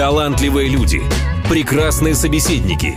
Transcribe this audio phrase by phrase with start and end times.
[0.00, 1.02] талантливые люди,
[1.46, 2.94] прекрасные собеседники,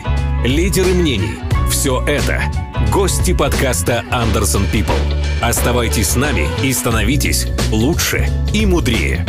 [0.47, 1.37] лидеры мнений–
[1.69, 2.39] все это–
[2.93, 4.97] гости подкаста «Андерсон People».
[5.41, 9.25] Оставайтесь с нами и становитесь лучше и мудрее.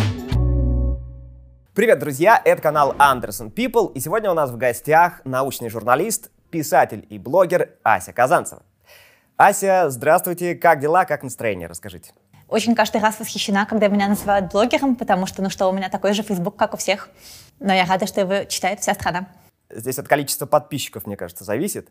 [1.74, 2.40] Привет, друзья!
[2.44, 7.70] Это канал Anderson People, и сегодня у нас в гостях научный журналист, писатель и блогер
[7.82, 8.62] Ася Казанцева.
[9.36, 12.12] Ася, здравствуйте, как дела, как настроение, расскажите.
[12.46, 16.12] Очень каждый раз восхищена, когда меня называют блогером, потому что, ну что, у меня такой
[16.12, 17.08] же Facebook, как у всех.
[17.64, 19.26] Но я рада, что его читает вся страна.
[19.70, 21.88] Здесь от количества подписчиков, мне кажется, зависит.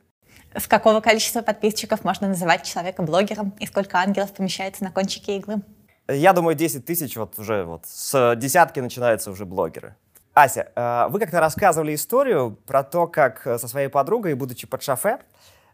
[0.56, 5.64] С какого количества подписчиков можно называть человека блогером и сколько ангелов помещается на кончике иглы?
[6.08, 9.96] Я думаю, 10 тысяч вот уже вот с десятки начинаются уже блогеры.
[10.36, 14.84] Ася, э, вы как-то рассказывали историю про то, как э, со своей подругой, будучи под
[14.84, 15.20] шофе,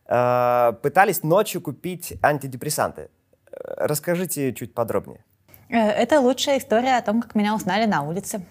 [0.05, 3.09] э, пытались ночью купить антидепрессанты.
[3.52, 5.26] Расскажите чуть подробнее.
[5.68, 8.45] Это лучшая история о том, как меня узнали на улице.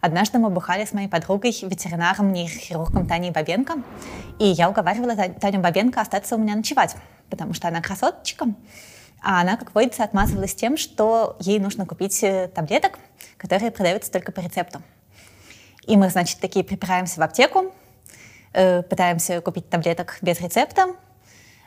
[0.00, 3.82] Однажды мы бухали с моей подругой, ветеринаром, нейрохирургом Таней Бабенко,
[4.38, 6.96] и я уговаривала Таню Бабенко остаться у меня ночевать,
[7.28, 8.46] потому что она красоточка,
[9.22, 12.98] а она, как водится, отмазывалась тем, что ей нужно купить таблеток,
[13.36, 14.80] которые продаются только по рецепту.
[15.86, 17.74] И мы, значит, такие припираемся в аптеку,
[18.54, 21.09] э, пытаемся купить таблеток без рецепта, э,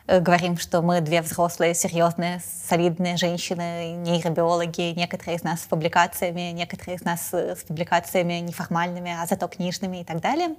[0.07, 6.97] говорим, что мы две взрослые, серьезные, солидные женщины, нейробиологи, некоторые из нас с публикациями, некоторые
[6.97, 10.55] из нас с публикациями неформальными, а зато книжными и так далее.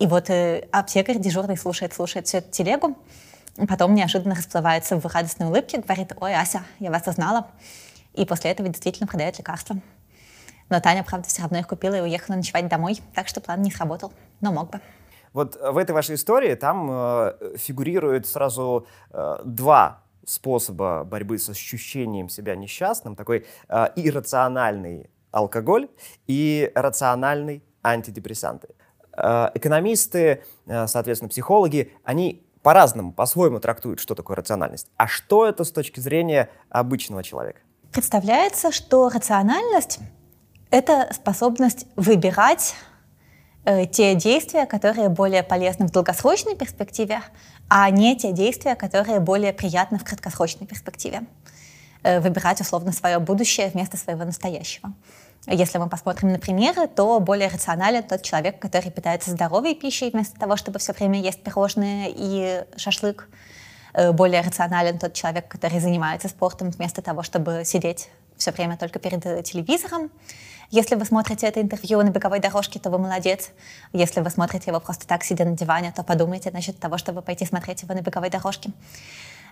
[0.00, 2.96] И вот э, аптекарь дежурный слушает, слушает всю эту телегу,
[3.68, 7.48] потом неожиданно расплывается в радостной улыбке, говорит, ой, Ася, я вас узнала.
[8.14, 9.76] И после этого действительно продает лекарства.
[10.70, 13.70] Но Таня, правда, все равно их купила и уехала ночевать домой, так что план не
[13.70, 14.80] сработал, но мог бы.
[15.32, 22.28] Вот в этой вашей истории там э, фигурирует сразу э, два способа борьбы с ощущением
[22.28, 23.16] себя несчастным.
[23.16, 25.88] Такой э, иррациональный алкоголь
[26.26, 28.68] и рациональный антидепрессанты.
[29.16, 34.88] Э, экономисты, э, соответственно, психологи, они по-разному, по-своему трактуют, что такое рациональность.
[34.96, 37.60] А что это с точки зрения обычного человека?
[37.92, 40.00] Представляется, что рациональность
[40.70, 42.89] это способность выбирать э,
[43.64, 47.20] те действия, которые более полезны в долгосрочной перспективе,
[47.68, 51.22] а не те действия, которые более приятны в краткосрочной перспективе.
[52.02, 54.92] Э, выбирать условно свое будущее вместо своего настоящего.
[55.46, 60.38] Если мы посмотрим на примеры, то более рационален тот человек, который питается здоровой пищей вместо
[60.38, 63.28] того, чтобы все время есть пирожные и шашлык.
[63.92, 68.98] Э, более рационален тот человек, который занимается спортом вместо того, чтобы сидеть все время только
[68.98, 70.10] перед телевизором.
[70.70, 73.50] Если вы смотрите это интервью на беговой дорожке, то вы молодец.
[73.92, 77.44] Если вы смотрите его просто так, сидя на диване, то подумайте насчет того, чтобы пойти
[77.44, 78.70] смотреть его на беговой дорожке.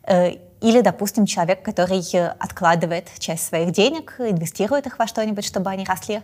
[0.04, 0.30] Э,
[0.60, 2.00] или, допустим, человек, который
[2.38, 6.22] откладывает часть своих денег, инвестирует их во что-нибудь, чтобы они росли,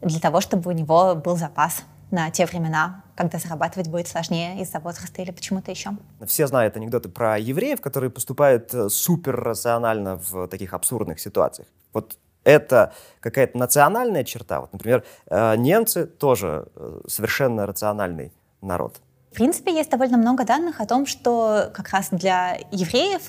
[0.00, 4.80] для того, чтобы у него был запас на те времена, когда зарабатывать будет сложнее из-за
[4.80, 5.92] возраста или почему-то еще.
[6.26, 11.68] Все знают анекдоты про евреев, которые поступают э, суперрационально в таких абсурдных ситуациях.
[11.92, 14.60] Вот это какая-то национальная черта.
[14.60, 19.00] Вот, например, э, немцы тоже э, совершенно рациональный народ.
[19.30, 23.22] В принципе, есть довольно много данных о том, что как раз для евреев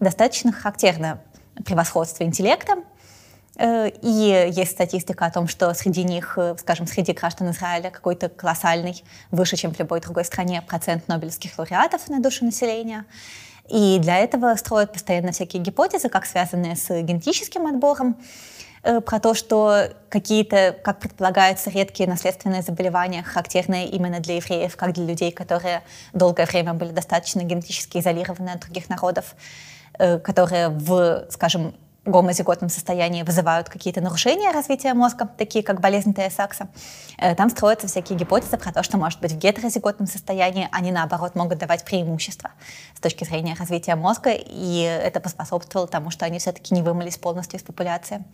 [0.00, 1.20] достаточно характерно
[1.64, 2.82] превосходство интеллекта.
[3.56, 9.02] Э, и есть статистика о том, что среди них, скажем, среди граждан Израиля какой-то колоссальный,
[9.30, 13.04] выше, чем в любой другой стране, процент нобелевских лауреатов на душу населения.
[13.68, 18.16] И для этого строят постоянно всякие гипотезы, как связанные с генетическим отбором,
[18.82, 24.92] э, про то, что какие-то, как предполагается, редкие наследственные заболевания, характерные именно для евреев, как
[24.92, 25.82] для людей, которые
[26.12, 29.34] долгое время были достаточно генетически изолированы от других народов,
[29.98, 31.74] э, которые в, скажем,
[32.06, 36.68] гомозиготном состоянии вызывают какие-то нарушения развития мозга, такие как болезнь Тея-Сакса.
[37.18, 41.34] Э, там строятся всякие гипотезы про то, что, может быть, в гетерозиготном состоянии они, наоборот,
[41.34, 42.50] могут давать преимущества
[42.94, 47.58] с точки зрения развития мозга, и это поспособствовало тому, что они все-таки не вымылись полностью
[47.58, 48.24] из популяции.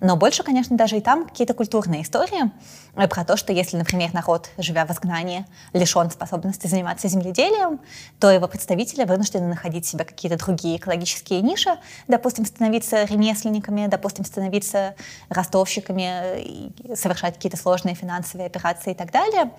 [0.00, 2.50] Но больше, конечно, даже и там какие-то культурные истории
[2.96, 7.80] э, про то, что если, например, народ, живя в изгнании, лишен способности заниматься земледелием,
[8.20, 11.70] то его представители вынуждены находить себе какие-то другие экологические ниши,
[12.08, 14.94] допустим, становиться ремесленниками, допустим, становиться
[15.28, 19.50] ростовщиками, совершать какие-то сложные финансовые операции и так далее.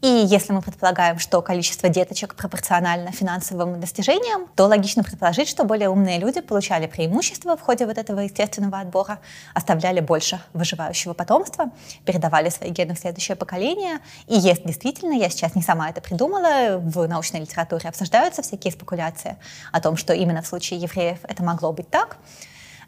[0.00, 5.88] И если мы предполагаем, что количество деточек пропорционально финансовым достижениям, то логично предположить, что более
[5.88, 9.18] умные люди получали преимущество в ходе вот этого естественного отбора,
[9.54, 11.72] оставляли больше выживающего потомства,
[12.04, 13.98] передавали свои гены в следующее поколение.
[14.28, 19.36] И есть действительно, я сейчас не сама это придумала, в научной литературе обсуждаются всякие спекуляции
[19.72, 22.18] о том, что именно в случае евреев это могло быть так.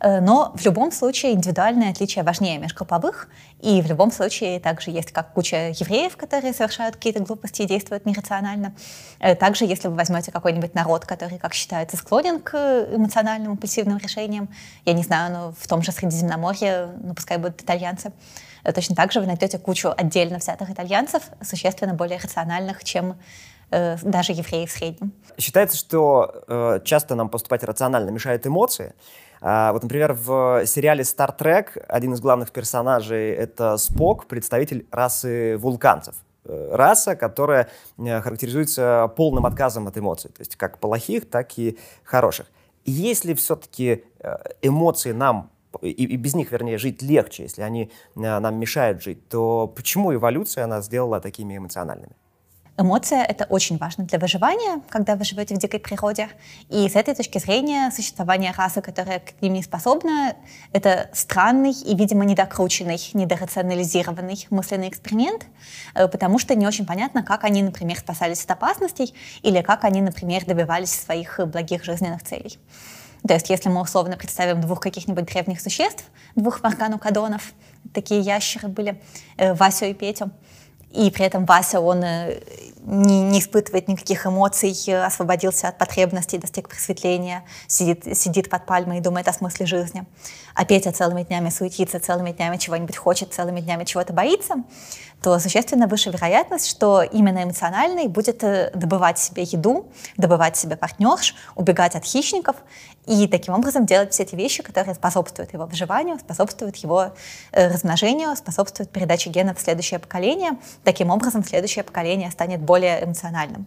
[0.01, 3.29] Э, но в любом случае индивидуальные отличия важнее межгрупповых,
[3.61, 8.07] и в любом случае также есть как куча евреев, которые совершают какие-то глупости и действуют
[8.07, 8.75] нерационально.
[9.21, 12.57] Э, также, если вы возьмете какой-нибудь народ, который, как считается, склонен к
[12.93, 14.49] эмоциональным, импульсивным решениям,
[14.87, 18.13] я не знаю, ну, в том же Средиземноморье, ну, пускай будут итальянцы,
[18.65, 23.17] э, точно так же вы найдете кучу отдельно взятых итальянцев, существенно более рациональных, чем
[23.71, 25.13] э, даже евреи в среднем.
[25.39, 28.95] Считается, что э, часто нам поступать рационально мешают эмоции.
[29.41, 35.57] А, вот, например, в сериале Star Trek один из главных персонажей— это Спок, представитель расы
[35.57, 36.15] вулканцев.
[36.45, 41.79] Э, раса, которая э, характеризуется полным отказом от эмоций, то есть как плохих, так и
[42.03, 42.47] хороших.
[42.85, 45.51] Если все-таки э, эмоции нам
[45.83, 50.67] и, и без них, вернее, жить легче, если они нам мешают жить, то почему эволюция
[50.67, 52.17] нас сделала такими эмоциональными?
[52.81, 56.31] Эмоция— это очень важно для выживания, когда вы живете в дикой природе.
[56.71, 60.35] И с этой точки зрения существование расы, которая к ним не способна,
[60.73, 65.45] это странный и, видимо, недокрученный, недорационализированный мысленный эксперимент,
[65.95, 69.13] э, потому что не очень понятно, как они, например, спасались от опасностей
[69.43, 72.59] или как они, например, добивались своих благих жизненных целей.
[73.29, 76.05] То есть, если мы условно представим двух каких-нибудь древних существ,
[76.35, 77.53] двух марганукадонов,
[77.93, 79.03] такие ящеры были,
[79.37, 80.31] э, Васю и Петю,
[80.93, 82.41] и при этом Вася, он э,
[82.85, 84.73] не, не испытывает никаких эмоций,
[85.05, 90.05] освободился от потребностей, достиг просветления, сидит, сидит под пальмой и думает о смысле жизни.
[90.55, 94.57] А Петя целыми днями суетится, целыми днями чего-нибудь хочет, целыми днями чего-то боится
[95.23, 99.87] то существенно выше вероятность, что именно эмоциональный будет э, добывать себе еду,
[100.17, 102.57] добывать себе партнерш, убегать от хищников
[103.07, 107.13] и таким образом делать все эти вещи, которые способствуют его выживанию, способствуют его
[107.53, 110.53] э, размножению, способствуют передаче генов в следующее поколение.
[110.85, 113.67] Таким образом, следующее поколение станет более эмоциональным.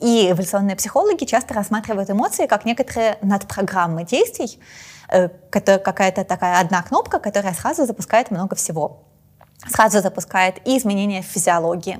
[0.00, 4.58] И эволюционные психологи часто рассматривают эмоции как некоторые надпрограммы действий,
[5.10, 9.04] э, какая-то такая одна кнопка, которая сразу запускает много всего
[9.66, 11.98] сразу запускает и изменения в физиологии.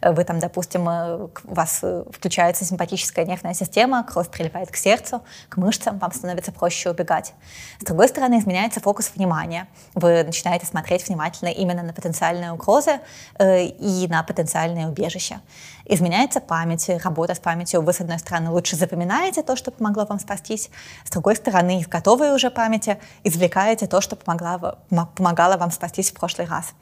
[0.00, 5.22] Э, вы там, допустим, у вас э, включается симпатическая нервная система, кровь прилипает к сердцу,
[5.48, 7.32] к мышцам, вам становится проще убегать.
[7.80, 9.68] С другой стороны, изменяется фокус внимания.
[9.94, 13.00] Вы начинаете смотреть внимательно именно на потенциальные угрозы
[13.40, 15.40] и на потенциальные убежища.
[15.90, 17.80] Изменяется память, работа с памятью.
[17.80, 20.68] Вы, с одной стороны, лучше запоминаете то, что помогло вам спастись,
[21.04, 24.78] с другой стороны, из готовой уже памяти извлекаете то, что помогало,
[25.16, 26.74] помогало вам спастись в прошлый раз.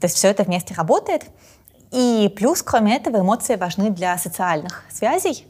[0.00, 1.26] То есть все это вместе работает.
[1.92, 5.46] И плюс, кроме этого, эмоции важны для социальных связей.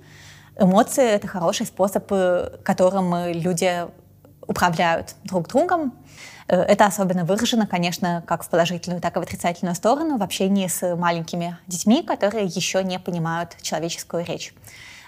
[0.59, 3.87] Эмоции— это хороший способ, э, которым люди
[4.47, 5.95] управляют друг другом.
[6.51, 10.67] Э, это особенно выражено, конечно, как в положительную, так и в отрицательную сторону в общении
[10.67, 14.53] с маленькими детьми, которые еще не понимают человеческую речь.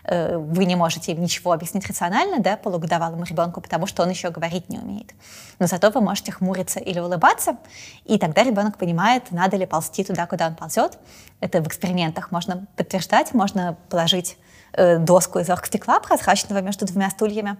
[0.05, 4.31] Э, вы не можете им ничего объяснить рационально, да, полугодовалому ребенку, потому что он еще
[4.31, 5.15] говорить не умеет.
[5.59, 7.57] Но зато вы можете хмуриться или улыбаться,
[8.05, 10.99] и тогда ребенок понимает, надо ли ползти туда, куда он ползет.
[11.41, 14.37] Это в экспериментах можно подтверждать, можно положить
[14.77, 17.57] доску из оргстекла прозрачного между двумя стульями,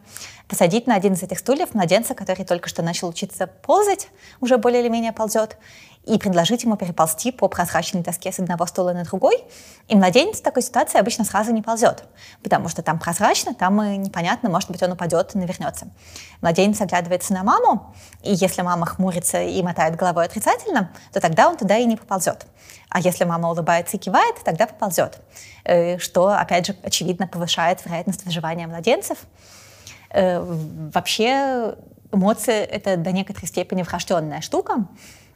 [0.49, 4.09] посадить на один из этих стульев младенца, который только что начал учиться ползать,
[4.41, 5.57] уже более или менее ползет,
[6.05, 9.45] и предложить ему переползти по прозрачной доске с одного стула на другой.
[9.89, 12.05] И младенец в такой ситуации обычно сразу не ползет,
[12.43, 15.89] потому что там прозрачно, там и непонятно, может быть, он упадет и навернется.
[16.41, 21.57] Младенец оглядывается на маму, и если мама хмурится и мотает головой отрицательно, то тогда он
[21.57, 22.47] туда и не поползет.
[22.93, 25.19] А если мама улыбается и кивает, тогда поползет,
[25.65, 29.19] э, что, опять же, очевидно повышает вероятность выживания младенцев.
[30.11, 30.41] Э,
[30.95, 31.75] вообще
[32.13, 34.87] эмоции— это до некоторой степени врожденная штука,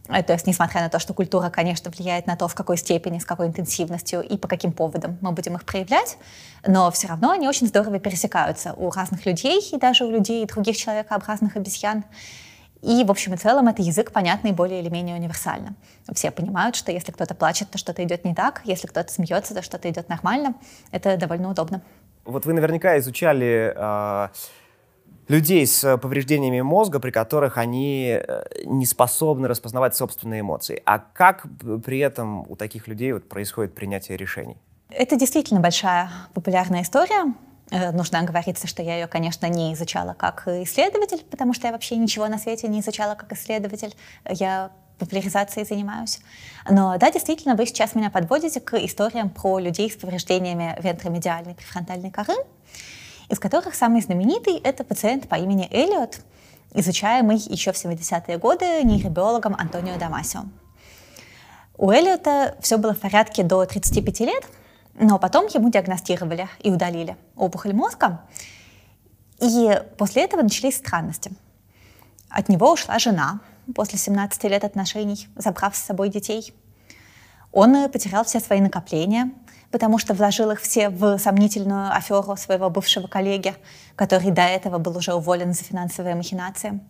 [0.09, 3.25] то есть, несмотря на то, что культура, конечно, влияет на то, в какой степени, с
[3.25, 6.17] какой интенсивностью и по каким поводам мы будем их проявлять,
[6.65, 10.77] но все равно они очень здорово пересекаются у разных людей и даже у людей других
[10.77, 12.05] человекообразных обезьян.
[12.83, 15.75] И, в общем и целом, это язык понятный более или менее универсально.
[16.13, 19.63] Все понимают, что если кто-то плачет, то что-то идет не так, если кто-то смеется, то
[19.63, 20.55] что-то идет нормально.
[20.91, 21.83] Это довольно удобно.
[22.25, 24.29] Вот вы наверняка изучали э,
[25.29, 30.83] людей с повреждениями мозга, при которых они э, не способны распознавать собственные эмоции.
[30.85, 31.47] А как
[31.85, 34.57] при этом у таких людей вот происходит принятие решений?
[34.91, 37.35] Это действительно большая популярная история.
[37.71, 41.97] Э, нужно оговориться, что я ее, конечно, не изучала как исследователь, потому что я вообще
[41.97, 43.95] ничего на свете не изучала как исследователь.
[44.29, 46.21] Я популяризацией занимаюсь.
[46.71, 52.11] Но да, действительно, вы сейчас меня подводите к историям про людей с повреждениями вентромедиальной префронтальной
[52.11, 52.35] коры
[53.29, 56.21] из которых самый знаменитый— это пациент по имени Эллиот,
[56.75, 60.45] изучаемый еще в 70-е годы нейробиологом Антонио Дамасио.
[61.77, 64.45] У Эллиота все было в порядке до 35 лет,
[64.99, 68.23] но потом ему диагностировали и удалили опухоль мозга.
[69.41, 71.33] И после этого начались странности.
[72.29, 73.41] От него ушла жена
[73.75, 76.55] после 17 лет отношений, забрав с собой детей.
[77.53, 79.31] Он потерял все свои накопления,
[79.71, 83.55] потому что вложил их все в сомнительную аферу своего бывшего коллеги,
[83.95, 86.81] который до этого был уже уволен за финансовые махинации.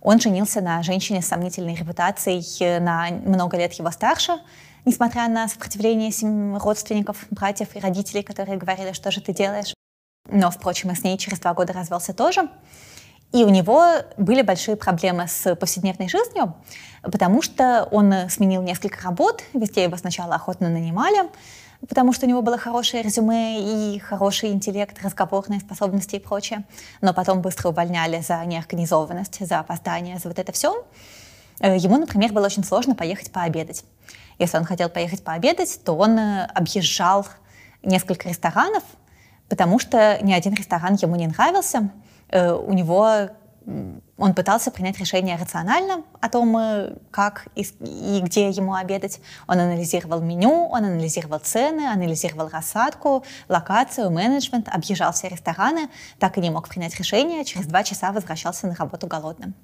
[0.00, 4.38] Он женился на женщине с сомнительной репутацией на много лет его старше,
[4.84, 6.10] несмотря на сопротивление
[6.58, 9.74] родственников, братьев и родителей, которые говорили, что же ты делаешь.
[10.30, 12.48] Но, впрочем, и с ней через два года развелся тоже.
[13.32, 13.84] И у него
[14.16, 16.54] были большие проблемы с повседневной жизнью,
[17.02, 21.28] потому что он сменил несколько работ, везде его сначала охотно нанимали,
[21.88, 26.64] потому что у него было хорошее резюме и хороший интеллект, разговорные способности и прочее.
[27.00, 30.86] Но потом быстро увольняли за неорганизованность, за опоздание, за вот это все.
[31.58, 33.84] Э, ему, например, было очень сложно поехать пообедать.
[34.38, 37.26] Если он хотел поехать пообедать, то он э, объезжал
[37.82, 38.82] несколько ресторанов,
[39.48, 41.90] потому что ни один ресторан ему не нравился.
[42.30, 43.30] Э, у него
[44.16, 49.20] он пытался принять решение рационально о том, э, как и, и где ему обедать.
[49.46, 55.88] Он анализировал меню, он анализировал цены, анализировал рассадку, локацию, менеджмент, объезжал все рестораны,
[56.18, 59.54] так и не мог принять решение, через два часа возвращался на работу голодным.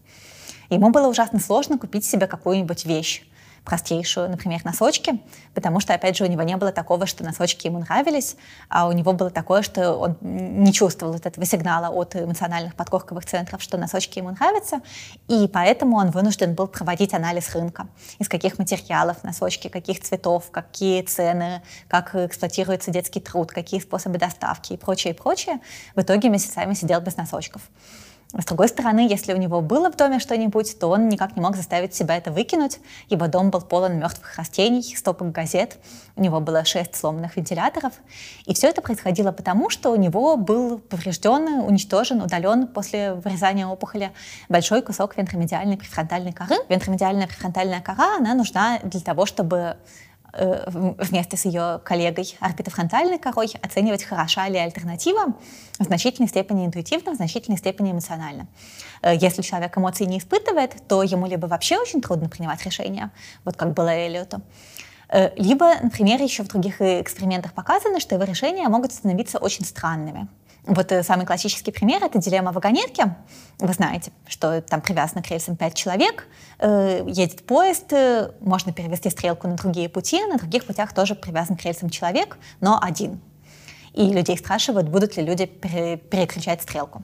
[0.71, 3.25] Ему было ужасно сложно купить себе какую-нибудь вещь
[3.65, 5.21] простейшую, например, носочки,
[5.55, 8.37] потому что, опять же, у него не было такого, что носочки ему нравились,
[8.69, 13.25] а у него было такое, что он не чувствовал вот этого сигнала от эмоциональных подкорковых
[13.25, 14.81] центров, что носочки ему нравятся,
[15.29, 17.87] и поэтому он вынужден был проводить анализ рынка,
[18.19, 24.73] из каких материалов носочки, каких цветов, какие цены, как эксплуатируется детский труд, какие способы доставки
[24.73, 25.61] и прочее, и прочее.
[25.95, 27.63] В итоге месяцами сидел без носочков.
[28.33, 31.57] С другой стороны, если у него было в доме что-нибудь, то он никак не мог
[31.57, 32.79] заставить себя это выкинуть.
[33.09, 35.79] Его дом был полон мертвых растений, стопок газет,
[36.15, 37.93] у него было шесть сломанных вентиляторов.
[38.47, 44.13] И все это происходило потому, что у него был поврежден, уничтожен, удален после вырезания опухоли
[44.49, 46.55] большой кусок вентромедиальной префронтальной коры.
[46.69, 49.77] Вентромедиальная префронтальная кора, она нужна для того, чтобы
[50.33, 55.35] вместе с ее коллегой орбитофронтальной корой оценивать, хороша ли альтернатива
[55.79, 58.47] в значительной степени интуитивно, в значительной степени эмоционально.
[59.03, 63.11] Э, если человек эмоций не испытывает, то ему либо вообще очень трудно принимать решения,
[63.45, 64.43] вот как было Эллиоту,
[65.09, 70.29] э, либо, например, еще в других экспериментах показано, что его решения могут становиться очень странными.
[70.65, 73.15] Вот э, самый классический пример— это дилемма вагонетки.
[73.59, 76.27] Вы знаете, что там привязано к рельсам пять человек,
[76.59, 81.57] э, едет поезд, э, можно перевести стрелку на другие пути, на других путях тоже привязан
[81.57, 83.21] к рельсам человек, но один.
[83.95, 87.03] И людей спрашивают, будут ли люди пере переключать стрелку.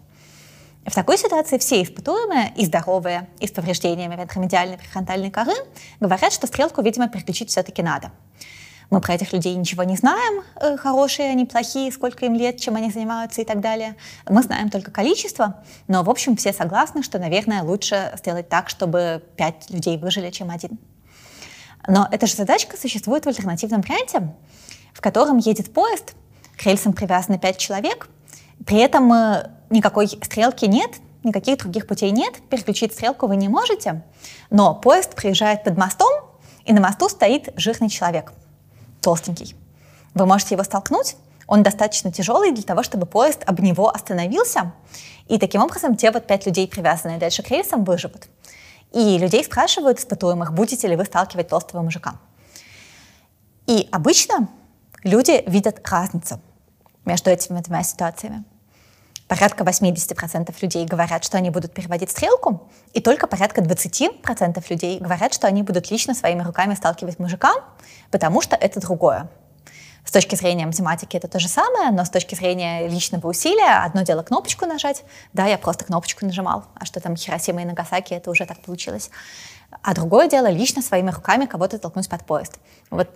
[0.85, 5.55] В такой ситуации все испытуемые, и здоровые, и с повреждениями вентромедиальной префронтальной коры,
[5.99, 8.13] говорят, что стрелку, видимо, переключить все-таки надо.
[8.91, 12.77] Мы про этих людей ничего не знаем, э, хорошие они, плохие, сколько им лет, чем
[12.77, 13.97] они занимаются и так далее.
[14.29, 19.25] Мы знаем только количество, но, в общем, все согласны, что, наверное, лучше сделать так, чтобы
[19.37, 20.79] пять людей выжили, чем один.
[21.89, 24.33] Но эта же задачка существует в альтернативном варианте,
[24.93, 26.15] в котором едет поезд,
[26.57, 28.09] к рельсам привязаны пять человек,
[28.65, 30.91] при этом э, никакой стрелки нет,
[31.25, 34.03] никаких других путей нет, переключить стрелку вы не можете,
[34.49, 36.09] но поезд приезжает под мостом,
[36.65, 38.33] и на мосту стоит жирный человек—
[39.07, 39.55] толстенький.
[40.15, 41.15] Вы можете его столкнуть,
[41.47, 44.73] он достаточно тяжелый для того, чтобы поезд об него остановился,
[45.29, 48.27] и таким образом те вот пять людей, привязанные дальше к рельсам, выживут.
[48.93, 52.17] И людей спрашивают, испытуемых, будете ли вы сталкивать толстого мужика.
[53.69, 54.49] И обычно
[55.05, 56.41] люди видят разницу
[57.05, 58.43] между этими двумя ситуациями.
[59.29, 65.35] Порядка 80% людей говорят, что они будут переводить стрелку, и только порядка 20% людей говорят,
[65.35, 67.53] что они будут лично своими руками сталкивать мужика,
[68.13, 69.29] потому что это другое.
[70.05, 74.03] С точки зрения математики это то же самое, но с точки зрения личного усилия одно
[74.03, 75.03] дело кнопочку нажать,
[75.33, 79.11] да, я просто кнопочку нажимал, а что там Хиросима и Нагасаки, это уже так получилось.
[79.83, 82.61] А другое дело лично своими руками кого-то толкнуть под поезд.
[82.91, 83.11] Вот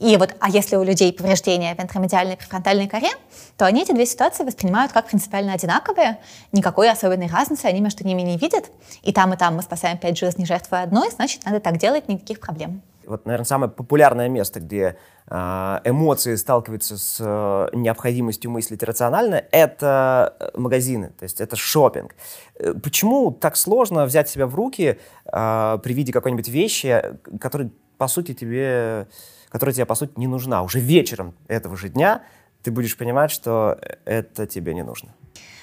[0.00, 3.10] и вот, а если у людей повреждения вентромедиальной префронтальной коре,
[3.58, 6.18] то они эти две ситуации воспринимают как принципиально одинаковые,
[6.52, 8.70] никакой особенной разницы они между ними не видят.
[9.02, 12.40] И там, и там мы спасаем пять жизней, жертвой одной, значит, надо так делать, никаких
[12.40, 12.80] проблем.
[13.06, 20.34] Вот, наверное, самое популярное место, где э, эмоции сталкиваются с э, необходимостью мыслить рационально, это
[20.40, 22.14] э, магазины, то есть это шопинг.
[22.54, 27.02] Э, почему так сложно взять себя в руки э, при виде какой-нибудь вещи,
[27.38, 29.08] которая, по сути, тебе
[29.50, 30.62] которая тебе, по сути, не нужна.
[30.62, 32.22] Уже вечером этого же дня
[32.62, 35.10] ты будешь понимать, что это тебе не нужно.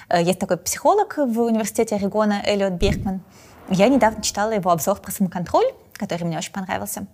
[0.08, 3.22] Э, есть такой психолог в университете Орегона Эллиот Бергман.
[3.68, 7.06] Я недавно читала его обзор про самоконтроль, который мне очень понравился.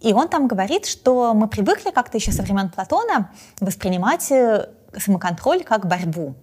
[0.00, 5.64] И он там говорит, что мы привыкли как-то еще со времен Платона воспринимать э, самоконтроль
[5.64, 6.34] как борьбу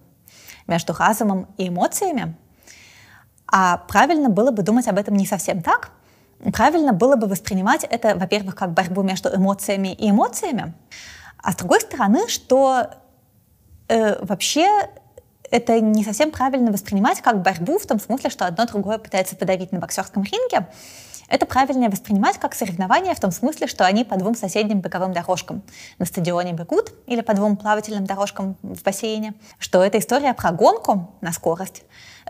[0.66, 2.36] между разумом и эмоциями.
[3.46, 5.90] А правильно было бы думать об этом не совсем так.
[6.52, 10.74] Правильно было бы воспринимать это, во-первых, как борьбу между эмоциями и эмоциями,
[11.42, 12.86] а с другой стороны, что
[13.88, 14.66] э, вообще
[15.50, 19.72] это не совсем правильно воспринимать как борьбу в том смысле, что одно другое пытается подавить
[19.72, 20.68] на боксерском ринге.
[21.28, 25.62] Это правильнее воспринимать как соревнование в том смысле, что они по двум соседним беговым дорожкам.
[25.98, 31.14] На стадионе бегут или по двум плавательным дорожкам в бассейне, что это история про гонку
[31.20, 31.84] на скорость,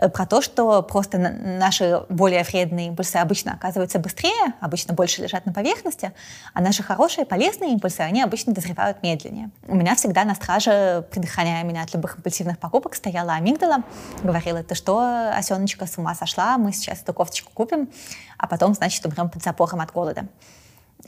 [0.09, 5.53] про то, что просто наши более вредные импульсы обычно оказываются быстрее, обычно больше лежат на
[5.53, 6.11] поверхности,
[6.53, 9.51] а наши хорошие, полезные импульсы, они обычно дозревают медленнее.
[9.67, 13.83] У меня всегда на страже, предохраняя меня от любых импульсивных покупок, стояла амигдала,
[14.23, 17.89] говорила, ты что, осеночка, с ума сошла, мы сейчас эту кофточку купим,
[18.37, 20.27] а потом, значит, умрем под запором от голода.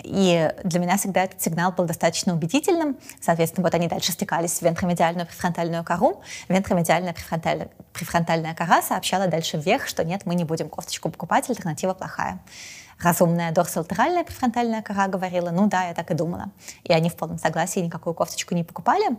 [0.02, 2.98] И для меня всегда этот сигнал был достаточно убедительным.
[3.22, 6.22] Соответственно, вот они дальше стекались в вентромедиальную префронтальную кору.
[6.50, 11.94] Вентромедиальная префронтальная, префронтальная кора сообщала дальше вверх, что нет, мы не будем кофточку покупать, альтернатива
[11.94, 12.40] плохая.
[13.02, 16.52] Разумная дорсолатеральная префронтальная кора говорила, ну да, я так и думала.
[16.84, 19.18] И они в полном согласии никакую кофточку не покупали.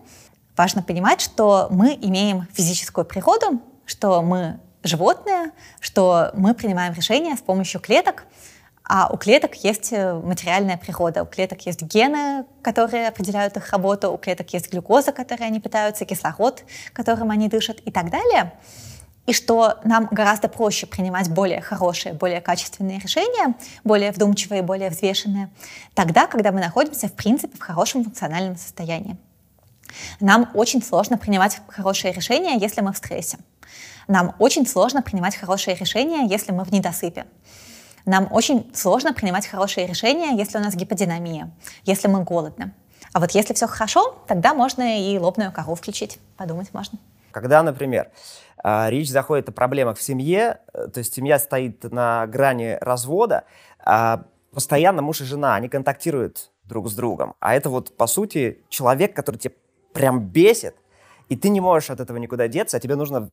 [0.57, 5.51] Важно понимать, что мы имеем физическую природу, что мы животные,
[5.81, 8.25] что мы принимаем решения с помощью клеток,
[8.87, 14.13] а у клеток есть э, материальная природа, у клеток есть гены, которые определяют их работу,
[14.13, 18.53] у клеток есть глюкоза, которой они питаются, кислород, которым они дышат и так далее.
[19.25, 25.51] И что нам гораздо проще принимать более хорошие, более качественные решения, более вдумчивые, более взвешенные,
[25.95, 29.17] тогда, когда мы находимся, в принципе, в хорошем функциональном состоянии.
[30.21, 33.39] Нам очень сложно принимать хорошие решения, если мы в стрессе.
[34.09, 37.25] Нам очень сложно принимать хорошие решения, если мы в недосыпе.
[38.07, 41.51] Нам очень сложно принимать хорошие решения, если у нас гиподинамия,
[41.85, 42.73] если мы голодны.
[43.13, 46.99] А вот если все хорошо, тогда можно и лобную кору включить, подумать можно.
[47.31, 48.11] Когда, например,
[48.63, 53.45] а, речь заходит о проблемах в семье, э, то есть семья стоит на грани развода,
[53.79, 57.35] а постоянно муж и жена, они контактируют друг с другом.
[57.41, 59.55] А это вот, по сути, человек, который тебе
[59.93, 60.77] прям бесит,
[61.29, 63.31] и ты не можешь от этого никуда деться, а тебе нужно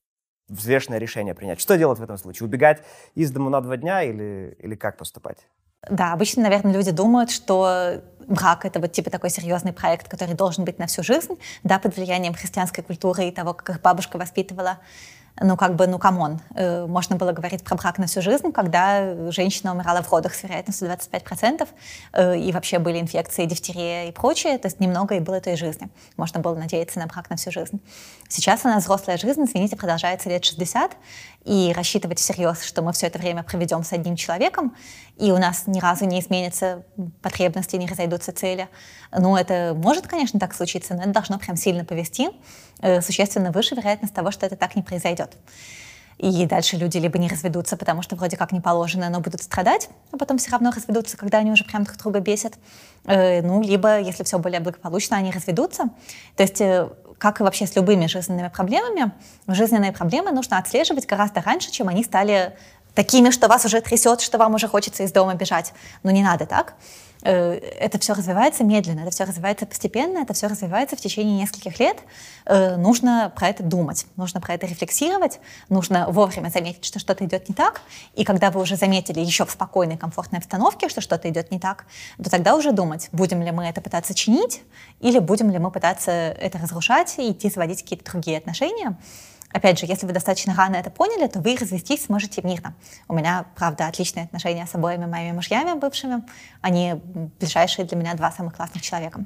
[0.52, 1.60] взвешенное решение принять.
[1.60, 2.48] Что делать в этом случае?
[2.48, 2.84] Убегать
[3.16, 5.38] из дома на два дня или, или как поступать?
[5.90, 10.64] Да, обычно, наверное, люди думают, что брак— это вот типа такой серьезный проект, который должен
[10.64, 14.78] быть на всю жизнь, да, под влиянием христианской культуры и того, как их бабушка воспитывала
[15.39, 18.52] ну, как бы, ну, come on, э, можно было говорить про брак на всю жизнь,
[18.52, 21.67] когда женщина умирала в родах с вероятностью 25%,
[22.13, 25.89] э, и вообще были инфекции, дифтерия и прочее, то есть немного и было той жизни.
[26.17, 27.80] Можно было надеяться на брак на всю жизнь.
[28.28, 30.91] Сейчас у нас взрослая жизнь, извините, продолжается лет 60,
[31.43, 34.75] и рассчитывать всерьез, что мы все это время проведем с одним человеком,
[35.17, 36.84] и у нас ни разу не изменятся
[37.21, 38.69] потребности, не разойдутся цели.
[39.12, 42.30] Ну, это может, конечно, так случиться, но это должно прям сильно повести.
[42.82, 45.36] Э, существенно выше вероятность того, что это так не произойдет.
[46.21, 49.89] И дальше люди либо не разведутся, потому что вроде как не положено, но будут страдать,
[50.12, 52.54] а потом все равно разведутся, когда они уже прям друг друга бесят.
[53.06, 55.86] Э, ну, либо, если все более благополучно, они разведутся.
[56.36, 56.89] То есть э,
[57.22, 59.12] как и вообще с любыми жизненными проблемами,
[59.48, 62.58] жизненные проблемы нужно отслеживать гораздо раньше, чем они стали
[62.96, 65.72] такими, что вас уже трясет, что вам уже хочется из дома бежать.
[66.02, 66.74] Но не надо так.
[67.24, 71.80] Э, это все развивается медленно, это все развивается постепенно, это все развивается в течение нескольких
[71.80, 71.98] лет.
[72.46, 77.48] Э, нужно про это думать, нужно про это рефлексировать, нужно вовремя заметить, что что-то идет
[77.50, 77.82] не так.
[78.16, 81.86] И когда вы уже заметили еще в спокойной, комфортной обстановке, что что-то идет не так,
[82.18, 84.64] то тогда уже думать, будем ли мы это пытаться чинить
[85.00, 88.98] или будем ли мы пытаться это разрушать и идти заводить какие-то другие отношения.
[89.54, 92.74] Опять же, если вы достаточно рано это поняли, то вы развестись сможете мирно.
[93.08, 96.24] У меня, правда, отличные отношения с обоими моими мужьями бывшими.
[96.62, 96.96] Они
[97.40, 99.26] ближайшие для меня два самых классных человека.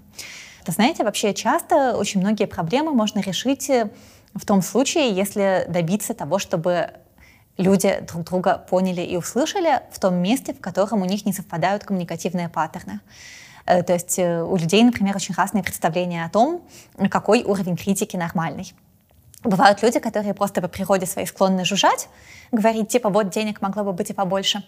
[0.65, 3.91] То знаете, вообще часто очень многие проблемы можно решить э,
[4.33, 6.89] в том случае, если добиться того, чтобы
[7.57, 11.83] люди друг друга поняли и услышали в том месте, в котором у них не совпадают
[11.83, 12.99] коммуникативные паттерны.
[13.65, 16.63] Э, то есть э, у людей, например, очень разные представления о том,
[17.09, 18.73] какой уровень критики нормальный.
[19.45, 22.09] Бывают люди, которые просто по природе своей склонны жужжать,
[22.51, 24.63] говорить, типа, вот денег могло бы быть и побольше.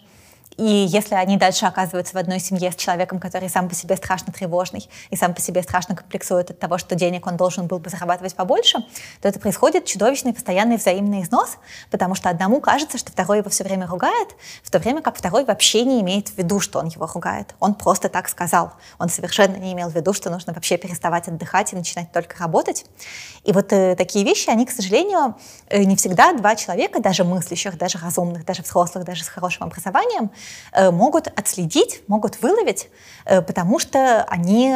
[0.56, 4.32] И если они дальше оказываются в одной семье с человеком, который сам по себе страшно
[4.32, 7.90] тревожный и сам по себе страшно комплексует от того, что денег он должен был бы
[7.90, 8.78] зарабатывать побольше,
[9.20, 11.58] то это происходит чудовищный постоянный взаимный износ,
[11.92, 14.28] потому что одному кажется, что второй его все время ругает,
[14.64, 17.54] в то время как второй вообще не имеет в виду, что он его ругает.
[17.60, 18.72] Он просто так сказал.
[18.98, 22.84] Он совершенно не имел в виду, что нужно вообще переставать отдыхать и начинать только работать.
[23.44, 25.36] И вот э, такие вещи, они, к сожалению,
[25.68, 30.30] э, не всегда два человека, даже мыслящих, даже разумных, даже взрослых, даже с хорошим образованием,
[30.90, 32.88] могут отследить, могут выловить,
[33.24, 34.74] э, потому что они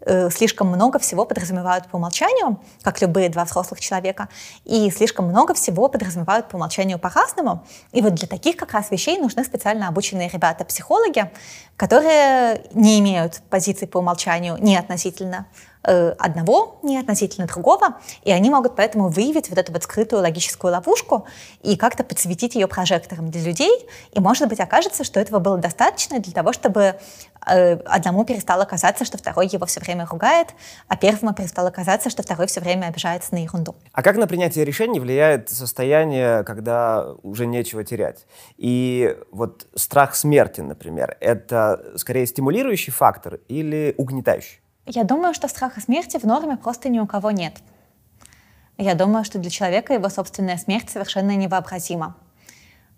[0.00, 4.28] э, слишком много всего подразумевают по умолчанию, как любые два взрослых человека,
[4.64, 7.64] и слишком много всего подразумевают по умолчанию по-разному.
[7.92, 11.30] И вот для таких как раз вещей нужны специально обученные ребята-психологи,
[11.76, 18.50] которые не имеют позиции по умолчанию ни относительно Э, одного, не относительно другого, и они
[18.50, 21.26] могут поэтому выявить вот эту вот скрытую логическую ловушку
[21.62, 26.20] и как-то подсветить ее прожектором для людей, и, может быть, окажется, что этого было достаточно
[26.20, 26.94] для того, чтобы
[27.46, 30.48] э, одному перестало казаться, что второй его все время ругает,
[30.88, 33.74] а первому перестало казаться, что второй все время обижается на ерунду.
[33.92, 38.26] А как на принятие решений влияет состояние, когда уже нечего терять?
[38.56, 44.60] И вот страх смерти, например, это скорее стимулирующий фактор или угнетающий?
[44.90, 47.52] Я думаю, что страха смерти в норме просто ни у кого нет.
[48.78, 52.16] Я думаю, что для человека его собственная смерть совершенно невообразима.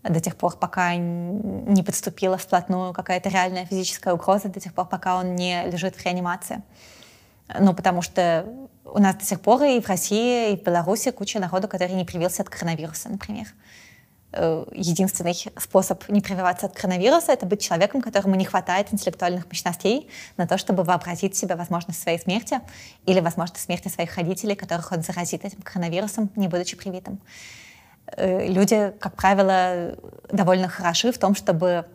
[0.04, 5.16] До тех пор, пока не подступила вплотную какая-то реальная физическая угроза, до тех пор, пока
[5.18, 6.62] он не лежит в реанимации.
[7.58, 8.46] Ну, потому что
[8.84, 12.04] у нас до сих пор и в России, и в Беларуси куча народу, который не
[12.04, 13.48] привился от коронавируса, например.
[14.32, 20.08] Э, единственный способ не прививаться от коронавируса— это быть человеком, которому не хватает интеллектуальных мощностей
[20.36, 22.60] на то, чтобы вообразить себе возможность своей смерти
[23.06, 27.18] или возможность смерти своих родителей, которых он заразит этим коронавирусом, не будучи привитым.
[28.16, 29.96] Э, люди, как правило,
[30.30, 31.86] довольно хороши в том, чтобы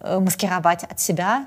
[0.00, 1.46] э, маскировать от себя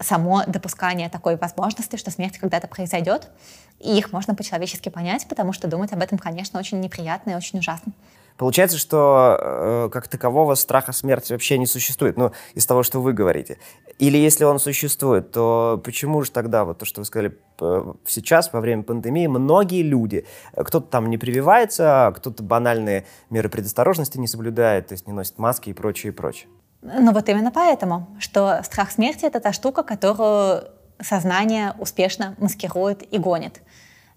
[0.00, 3.30] само допускание такой возможности, что смерть когда-то произойдет,
[3.78, 7.60] и их можно по-человечески понять, потому что думать об этом, конечно, очень неприятно и очень
[7.60, 7.92] ужасно.
[8.36, 13.12] Получается, что э, как такового страха смерти вообще не существует, ну, из того, что вы
[13.12, 13.58] говорите.
[13.98, 18.52] Или если он существует, то почему же тогда, вот то, что вы сказали э, сейчас,
[18.52, 24.18] во время пандемии, многие люди, э, кто-то там не прививается, а кто-то банальные меры предосторожности
[24.18, 26.48] не соблюдает, то есть не носит маски и прочее, и прочее.
[26.82, 30.64] Ну вот именно поэтому, что страх смерти— это та штука, которую
[31.00, 33.62] сознание успешно маскирует и гонит.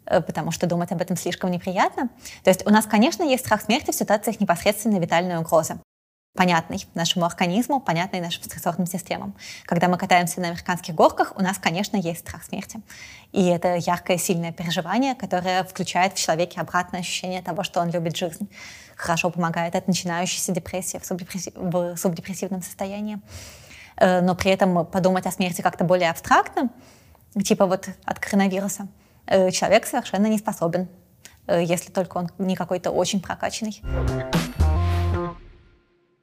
[0.06, 2.10] Э, потому что думать об этом слишком неприятно.
[2.44, 5.80] То есть у нас, конечно, есть страх смерти в ситуациях непосредственной витальной угрозы
[6.36, 9.34] понятный нашему организму, понятный нашим стрессорным системам.
[9.64, 12.82] Когда мы катаемся на американских горках, у нас, конечно, есть страх смерти.
[13.32, 18.18] И это яркое, сильное переживание, которое включает в человеке обратное ощущение того, что он любит
[18.18, 18.50] жизнь.
[18.98, 21.54] Хорошо помогает от начинающейся депрессии в, субдепрессив...
[21.56, 23.20] в субдепрессивном состоянии.
[23.96, 26.70] Э, но при этом подумать о смерти как-то более абстрактно,
[27.42, 28.90] типа вот от коронавируса—
[29.28, 30.88] человек совершенно не способен,
[31.48, 33.82] э, если только он не какой-то очень прокачанный.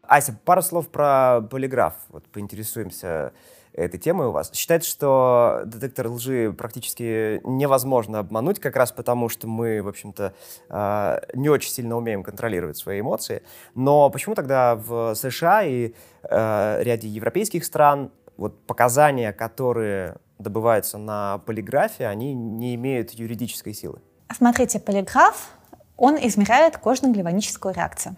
[0.03, 1.95] Ася, пару слов про полиграф.
[2.09, 3.33] Вот поинтересуемся
[3.73, 4.53] этой темой у вас.
[4.53, 10.35] Считается, что детектор лжи практически невозможно обмануть, как раз потому, что мы, в общем-то,
[10.69, 13.43] э, не очень сильно умеем контролировать свои эмоции.
[13.75, 22.07] Но почему тогда в США и ряде европейских стран вот показания, которые добываются на полиграфе,
[22.07, 24.01] они не имеют юридической силы.
[24.37, 25.51] Смотрите, полиграф,
[25.97, 28.17] он измеряет кожно-гальваническую реакцию.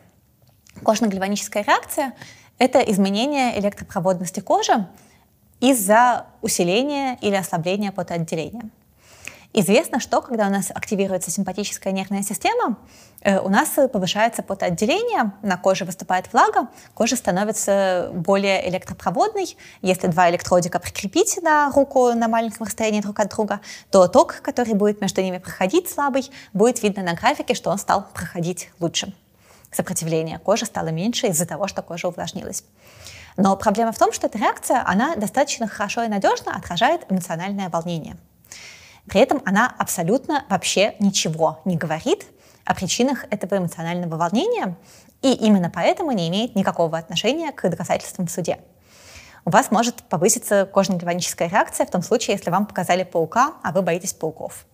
[0.82, 2.14] Кожно-гальваническая реакция—
[2.58, 4.86] это изменение электропроводности кожи
[5.60, 8.70] из-за усиления или ослабления потоотделения.
[9.56, 12.76] Известно, что когда у нас активируется симпатическая нервная система,
[13.20, 19.56] э, у нас повышается потоотделение, на коже выступает влага, кожа становится более электропроводной.
[19.80, 23.60] Если два электродика прикрепить на руку на маленьком расстоянии друг от друга,
[23.92, 28.08] то ток, который будет между ними проходить слабый, будет видно на графике, что он стал
[28.12, 29.14] проходить лучше.
[29.70, 32.64] Сопротивление кожи стало меньше из-за того, что кожа увлажнилась.
[33.36, 38.16] Но проблема в том, что эта реакция, она достаточно хорошо и надежно отражает эмоциональное волнение–
[39.06, 42.26] при этом она абсолютно вообще ничего не говорит
[42.64, 44.76] о причинах этого эмоционального волнения,
[45.22, 48.58] и именно поэтому не имеет никакого отношения к доказательствам в суде.
[49.46, 53.82] У вас может повыситься кожно-гальваническая реакция в том случае, если вам показали паука, а вы
[53.82, 54.64] боитесь пауков.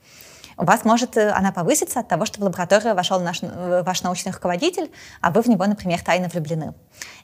[0.56, 4.02] У вас может э, она повыситься от того, что в лабораторию вошел наш, э, ваш
[4.02, 6.74] научный руководитель, а вы в него, например, тайно влюблены.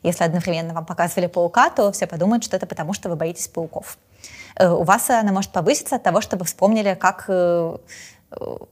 [0.03, 3.99] Если одновременно вам показывали паука, то все подумают, что это потому, что вы боитесь пауков.
[4.57, 7.77] Э, у вас она может повыситься от того, что вы вспомнили, как э,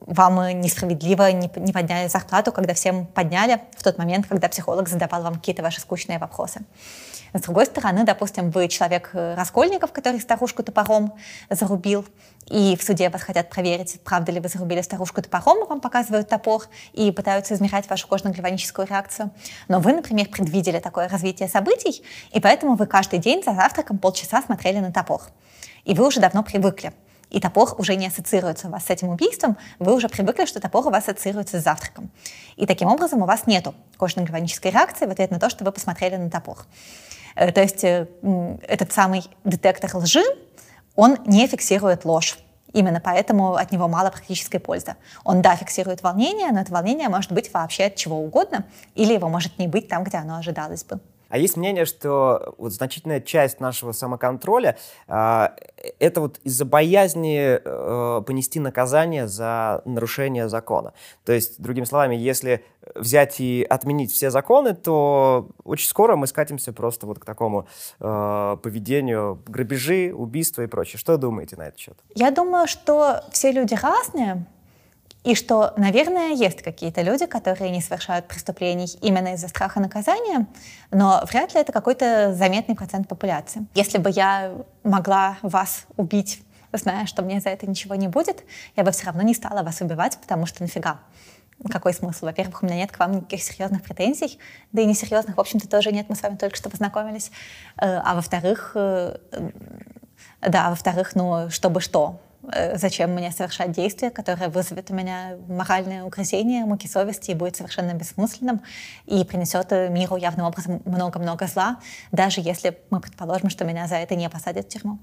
[0.00, 5.34] вам несправедливо не подняли зарплату, когда всем подняли в тот момент, когда психолог задавал вам
[5.34, 6.62] какие-то ваши скучные вопросы.
[7.32, 11.14] С другой стороны, допустим, вы человек э, Раскольников, который старушку топором
[11.50, 12.04] зарубил,
[12.46, 16.64] и в суде вас хотят проверить, правда ли вы зарубили старушку топором, вам показывают топор
[16.92, 19.30] и пытаются измерять вашу кожно-гальваническую реакцию.
[19.68, 24.40] Но вы, например, предвидели такое развитие событий, и поэтому вы каждый день за завтраком полчаса
[24.42, 25.22] смотрели на топор
[25.84, 26.92] и вы уже давно привыкли.
[27.30, 30.86] И топор уже не ассоциируется у вас с этим убийством, вы уже привыкли, что топор
[30.86, 32.10] у вас ассоциируется с завтраком.
[32.56, 36.16] И таким образом у вас нету кожно-гальванической реакции в ответ на то, что вы посмотрели
[36.16, 36.58] на топор.
[37.34, 38.06] Э, то есть э,
[38.68, 40.22] этот самый детектор лжи,
[40.94, 42.38] он не фиксирует ложь.
[42.72, 44.96] Именно поэтому от него мало практической пользы.
[45.22, 48.64] Он, да, фиксирует волнение, но это волнение может быть вообще от чего угодно,
[48.96, 51.00] или его может не быть там, где оно ожидалось бы.
[51.28, 54.76] А есть мнение, что вот значительная часть нашего самоконтроля
[55.08, 55.48] э,
[55.98, 60.94] это вот из-за боязни э, понести наказание за нарушение закона.
[61.24, 66.72] То есть, другими словами, если взять и отменить все законы, то очень скоро мы скатимся
[66.72, 67.66] просто вот к такому
[68.00, 70.98] э, поведению грабежи, убийства и прочее.
[70.98, 71.98] Что думаете на этот счет?
[72.14, 74.46] Я думаю, что все люди разные,
[75.24, 80.46] и что, наверное, есть какие-то люди, которые не совершают преступлений именно из-за страха наказания,
[80.90, 83.66] но вряд ли это какой-то заметный процент популяции.
[83.74, 88.44] Если бы я могла вас убить, зная, что мне за это ничего не будет,
[88.76, 91.00] я бы все равно не стала вас убивать, потому что нафига?
[91.70, 92.26] Какой смысл?
[92.26, 94.38] Во-первых, у меня нет к вам никаких серьезных претензий,
[94.72, 97.30] да и несерьезных, в общем-то, тоже нет, мы с вами только что познакомились.
[97.80, 99.16] Э, а во-вторых, э,
[100.42, 102.20] да, во-вторых, ну, чтобы что?
[102.52, 107.56] Э, зачем мне совершать действие, которое вызовет у меня моральное угрызение, муки совести и будет
[107.56, 108.60] совершенно бессмысленным
[109.06, 111.78] и принесет миру явным образом много-много зла,
[112.12, 114.98] даже если мы предположим, что меня за это не посадят в тюрьму.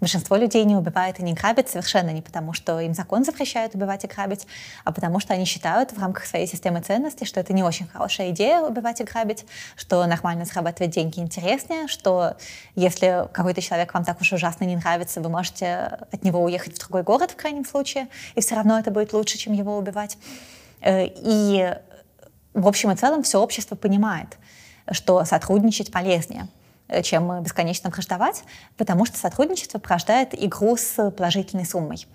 [0.00, 4.04] Большинство людей не убивает и не грабит совершенно не потому, что им закон запрещает убивать
[4.04, 4.46] и грабить,
[4.84, 8.30] а потому что они считают в рамках своей системы ценностей, что это не очень хорошая
[8.30, 9.44] идея убивать и грабить,
[9.76, 12.36] что нормально зарабатывать деньги интереснее, что
[12.76, 16.78] если какой-то человек вам так уж ужасно не нравится, вы можете от него уехать в
[16.78, 18.06] другой город в крайнем случае,
[18.36, 20.16] и все равно это будет лучше, чем его убивать.
[20.80, 21.74] Э, и
[22.54, 24.38] в общем и целом все общество понимает,
[24.92, 26.48] что сотрудничать полезнее
[27.02, 28.44] чем бесконечно враждовать,
[28.76, 32.06] потому что сотрудничество порождает игру с положительной суммой.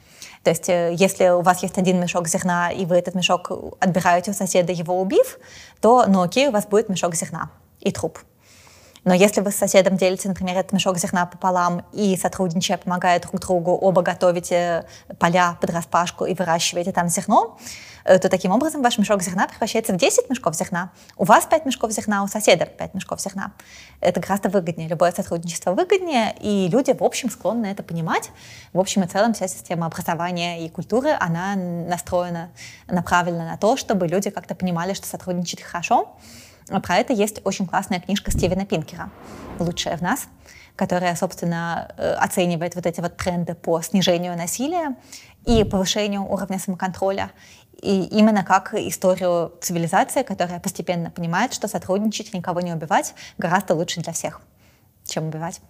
[0.44, 4.32] То есть, э, если у вас есть один мешок зерна, и вы этот мешок отбираете
[4.32, 5.40] у соседа, его убив,
[5.82, 8.20] то, ну окей, у вас будет мешок зерна и труп.
[9.06, 13.39] Но если вы с соседом делите, например, этот мешок зерна пополам и сотрудничая, помогая друг
[13.42, 14.86] другу, оба готовите
[15.20, 17.58] поля под распашку и выращиваете там зерно,
[18.06, 20.92] э, то таким образом ваш мешок зерна превращается в 10 мешков зерна.
[21.18, 23.52] У вас 5 мешков зерна, у соседа 5 мешков зерна.
[24.00, 24.88] Это гораздо выгоднее.
[24.88, 28.32] Любое сотрудничество выгоднее, и люди, в общем, склонны это понимать.
[28.72, 32.52] В общем и целом вся система образования и культуры, она настроена,
[32.88, 36.16] направлена на то, чтобы люди как-то понимали, что сотрудничать хорошо,
[36.67, 39.12] про это есть очень классная книжка Стивена Пинкера
[39.60, 40.28] «Лучшее в нас»,
[40.76, 44.95] которая, собственно, э, оценивает вот эти вот тренды по снижению насилия
[45.45, 47.32] и повышению уровня самоконтроля.
[47.82, 54.02] И именно как историю цивилизации, которая постепенно понимает, что сотрудничать, никого не убивать гораздо лучше
[54.02, 54.41] для всех,
[55.06, 55.62] чем убивать.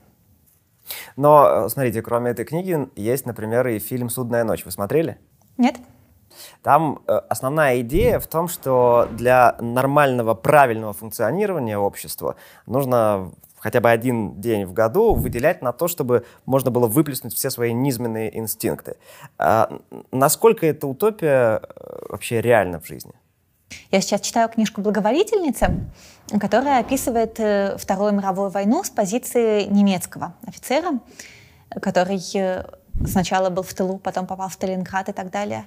[1.15, 4.65] Но, э, смотрите, кроме этой книги, есть, например, и фильм «Судная ночь».
[4.65, 5.17] Вы смотрели?
[5.57, 5.75] Нет.
[6.61, 13.31] Там э, основная идея в том, что для нормального, правильного функционирования общества нужно
[13.63, 17.71] хотя бы один день в году выделять на то, чтобы можно было выплеснуть все свои
[17.71, 18.97] низменные инстинкты.
[19.37, 19.79] А
[20.11, 23.13] насколько эта утопия э, вообще реальна в жизни?
[23.89, 25.75] Я сейчас читаю книжку «Благоволительница»,
[26.41, 30.99] которая описывает э, Вторую мировую войну с позиции немецкого офицера,
[31.81, 32.19] который
[33.05, 35.65] сначала был в тылу, потом попал в Сталинград и так далее.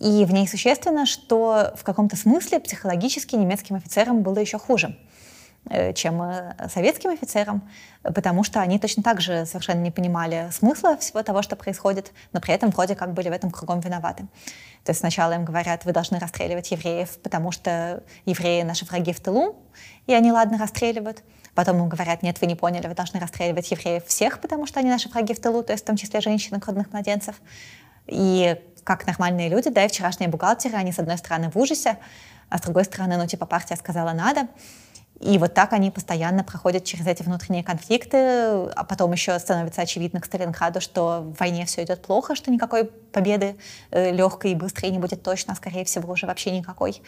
[0.00, 4.96] И в ней существенно, что в каком-то смысле психологически немецким офицерам было еще хуже
[5.70, 7.68] э, чем э, советским офицерам,
[8.02, 12.40] потому что они точно так же совершенно не понимали смысла всего того, что происходит, но
[12.40, 14.26] при этом вроде как были в этом кругом виноваты.
[14.84, 19.20] То есть сначала им говорят, вы должны расстреливать евреев, потому что евреи наши враги в
[19.20, 19.56] тылу,
[20.06, 21.22] и они, ладно, расстреливают.
[21.54, 24.90] Потом им говорят, нет, вы не поняли, вы должны расстреливать евреев всех, потому что они
[24.90, 27.36] наши враги в тылу, то есть в том числе женщин и грудных младенцев.
[28.06, 31.98] И как нормальные люди, да, и вчерашние бухгалтеры, они с одной стороны в ужасе,
[32.50, 34.48] а с другой стороны, ну, типа, партия сказала надо.
[35.20, 40.20] И вот так они постоянно проходят через эти внутренние конфликты, а потом еще становится очевидно
[40.20, 43.56] к Сталинграду, что в войне все идет плохо, что никакой победы
[43.90, 47.00] э, легкой и быстрой не будет точно, а скорее всего уже вообще никакой.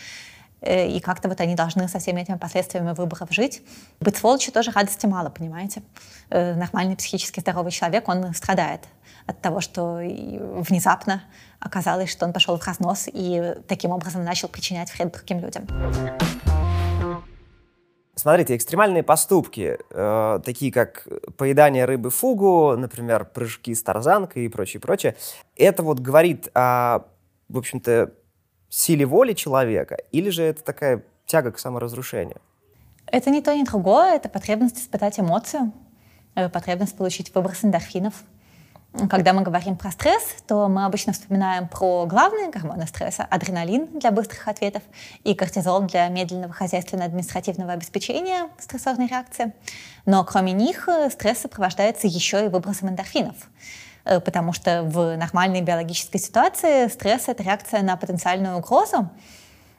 [0.60, 3.62] Э, и как-то вот они должны со всеми этими последствиями выборов жить.
[4.00, 5.82] Быть сволочью тоже радости мало, понимаете?
[6.30, 8.82] Э, нормальный психически здоровый человек, он страдает
[9.26, 11.22] от того, что внезапно
[11.58, 15.66] оказалось, что он пошел в разнос и таким образом начал причинять вред другим людям.
[18.14, 24.80] Смотрите, экстремальные поступки, э, такие как поедание рыбы фугу, например, прыжки с тарзанкой и прочее,
[24.80, 25.16] прочее,
[25.54, 27.00] это вот говорит о,
[27.50, 28.12] в общем-то,
[28.68, 32.40] силе воли человека, или же это такая тяга к саморазрушению?
[33.06, 35.72] Это не то, ни другое, это потребность испытать эмоцию,
[36.34, 38.14] э, потребность получить выброс эндорфинов–
[39.10, 44.10] когда мы говорим про стресс, то мы обычно вспоминаем про главные гормоны стресса– адреналин для
[44.10, 44.82] быстрых ответов
[45.22, 49.52] и кортизол для медленного хозяйственно-административного обеспечения стрессорной реакции.
[50.06, 53.36] Но кроме них э, стресс сопровождается еще и выбросом эндорфинов.
[54.06, 59.10] Э, потому что в нормальной биологической ситуации стресс— это реакция на потенциальную угрозу.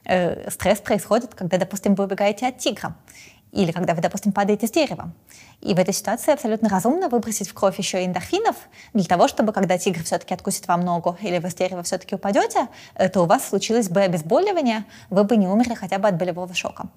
[0.04, 2.94] Э, стресс происходит, когда, допустим, вы убегаете от тигра
[3.50, 5.10] или когда вы, допустим, падаете с дерева.
[5.60, 8.56] И в этой ситуации абсолютно разумно выбросить в кровь еще эндорфинов
[8.92, 12.68] для того, чтобы, когда тигр все-таки откусит вам ногу или вы с дерева все-таки упадете,
[13.12, 16.88] то у вас случилось бы обезболивание, вы бы не умерли хотя бы от болевого шока.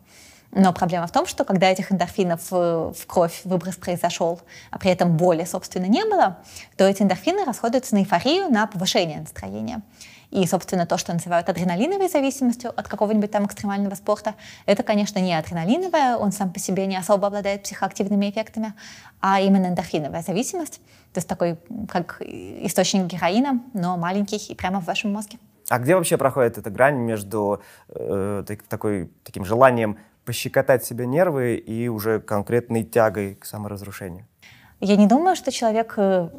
[0.52, 5.16] Но проблема в том, что когда этих эндорфинов в кровь выброс произошел, а при этом
[5.16, 6.38] боли, собственно, не было,
[6.76, 9.82] то эти эндорфины расходуются на эйфорию, на повышение настроения.
[10.30, 14.36] И, собственно, то, что называют адреналиновой зависимостью от какого-нибудь там экстремального спорта,
[14.66, 18.74] это, конечно, не адреналиновая, он сам по себе не особо обладает психоактивными эффектами,
[19.20, 20.76] а именно эндорфиновая зависимость,
[21.14, 21.60] то есть такой,
[21.90, 25.38] как источник героина, но маленький и прямо в вашем мозге.
[25.70, 31.88] А где вообще проходит эта грань между э, такой, таким желанием пощекотать себе нервы и
[31.88, 34.28] уже конкретной тягой к саморазрушению?
[34.80, 36.30] Я не думаю, что человек э,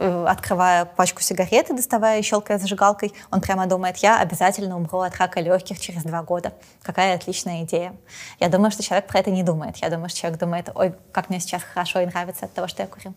[0.00, 5.16] Э, открывая пачку сигарет и доставая щелкая зажигалкой, он прямо думает, я обязательно умру от
[5.16, 6.52] рака легких через два года.
[6.82, 7.96] Какая отличная идея.
[8.38, 9.78] Я думаю, что человек про это не думает.
[9.78, 12.82] Я думаю, что человек думает, ой, как мне сейчас хорошо и нравится от того, что
[12.82, 13.12] я курю.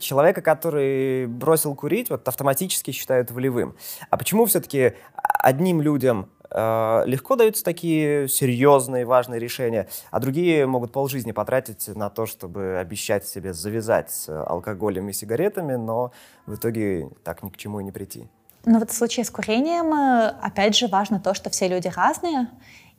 [0.00, 3.76] Человека, который бросил курить, вот автоматически считают волевым.
[4.10, 11.32] А почему все-таки одним людям легко даются такие серьезные, важные решения, а другие могут полжизни
[11.32, 16.12] потратить на то, чтобы обещать себе завязать с алкоголем и сигаретами, но
[16.46, 18.28] в итоге так ни к чему и не прийти.
[18.66, 22.48] Ну вот в случае с курением, э, опять же, важно то, что все люди разные,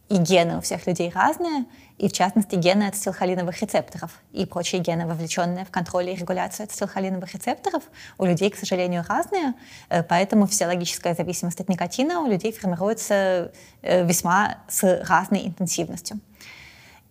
[0.09, 1.65] и гены у всех людей разные,
[1.97, 7.33] и в частности гены ацетилхолиновых рецепторов и прочие гены, вовлеченные в контроль и регуляцию ацетилхолиновых
[7.33, 7.83] рецепторов,
[8.17, 9.53] у людей, к сожалению, разные,
[9.89, 16.19] э, поэтому физиологическая зависимость от никотина у людей формируется э, весьма с разной интенсивностью.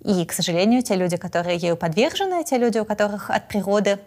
[0.05, 3.99] И, к сожалению, те люди, которые ею подвержены, те люди, у которых от природы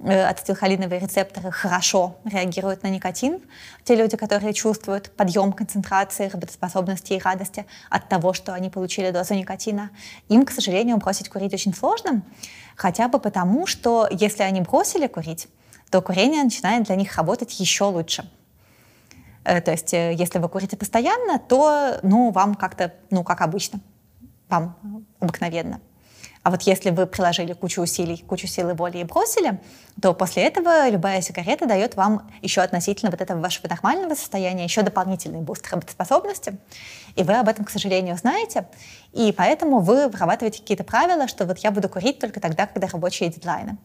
[0.00, 3.40] ацетилхолиновые рецепторы хорошо реагируют на никотин.
[3.84, 9.34] Те люди, которые чувствуют подъем концентрации, работоспособности и радости от того, что они получили дозу
[9.34, 9.90] никотина,
[10.28, 12.22] им, к сожалению, бросить курить очень сложно,
[12.76, 15.48] хотя бы потому, что если они бросили курить,
[15.90, 18.28] то курение начинает для них работать еще лучше.
[19.44, 23.80] Э, то есть, э, если вы курите постоянно, то, ну, вам как-то, ну, как обычно,
[24.48, 24.76] вам
[25.20, 25.80] обыкновенно.
[26.44, 29.58] А вот если вы приложили кучу усилий, кучу силы воли и бросили,
[30.00, 34.82] то после этого любая сигарета дает вам еще относительно вот этого вашего нормального состояния еще
[34.82, 36.58] дополнительный буст работоспособности.
[37.16, 38.66] И вы об этом, к сожалению, знаете.
[39.14, 43.30] И поэтому вы вырабатываете какие-то правила, что вот я буду курить только тогда, когда рабочие
[43.30, 43.78] дедлайны.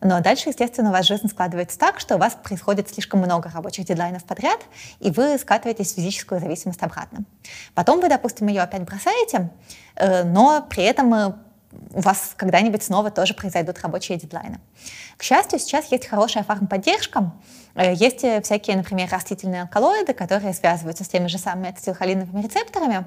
[0.00, 3.86] Но дальше, естественно, у вас жизнь складывается так, что у вас происходит слишком много рабочих
[3.86, 4.60] дедлайнов подряд,
[5.00, 7.24] и вы скатываетесь в физическую зависимость обратно.
[7.74, 9.50] Потом вы, допустим, ее опять бросаете,
[9.96, 11.32] э, но при этом э,
[11.92, 14.60] у вас когда-нибудь снова тоже произойдут рабочие дедлайны.
[15.16, 21.04] К счастью, сейчас есть хорошая фармподдержка, Э, есть э, всякие, например, растительные алкалоиды, которые связываются
[21.04, 23.06] с теми же самыми ацетилхолиновыми рецепторами,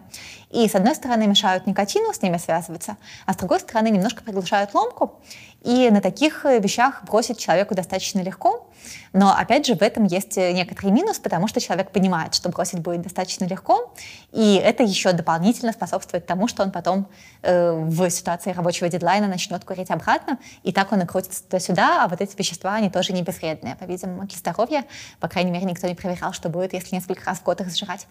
[0.52, 4.74] и с одной стороны мешают никотину с ними связываться, а с другой стороны немножко приглушают
[4.74, 5.20] ломку,
[5.64, 8.68] и на таких э, вещах бросить человеку достаточно легко,
[9.12, 13.02] но опять же в этом есть некоторый минус, потому что человек понимает, что бросить будет
[13.02, 13.94] достаточно легко,
[14.32, 17.08] и это еще дополнительно способствует тому, что он потом
[17.42, 22.08] э, в ситуации рабочего дедлайна начнет курить обратно, и так он и крутится туда-сюда, а
[22.08, 24.86] вот эти вещества, они тоже не безвредные, по-видимому, для здоровья.
[25.20, 28.08] По крайней мере, никто не проверял, что будет, если несколько раз в год их сжирать.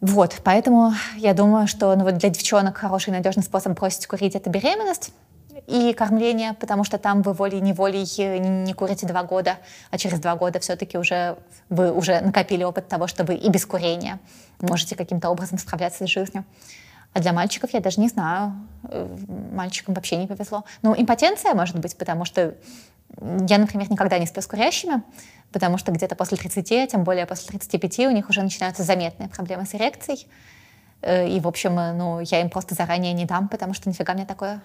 [0.00, 4.48] Вот, поэтому я думаю, что ну, вот для девчонок хороший надежный способ бросить курить— это
[4.48, 5.12] беременность
[5.66, 8.04] и кормление, потому что там вы волей-неволей
[8.38, 9.58] не курите два года,
[9.90, 11.36] а через два года все-таки уже
[11.68, 14.18] вы уже накопили опыт того, что вы и без курения
[14.60, 16.44] можете каким-то образом справляться с жизнью.
[17.12, 18.54] А для мальчиков я даже не знаю.
[18.84, 19.16] Э,
[19.52, 20.64] мальчикам вообще не повезло.
[20.82, 22.54] Ну, импотенция может быть, потому что
[23.18, 25.02] я, например, никогда не сплю с курящими,
[25.52, 29.66] потому что где-то после 30, тем более после 35, у них уже начинаются заметные проблемы
[29.66, 30.26] с эрекцией.
[31.02, 34.14] Э, и, в общем, э, ну, я им просто заранее не дам, потому что нифига
[34.14, 34.62] мне такое.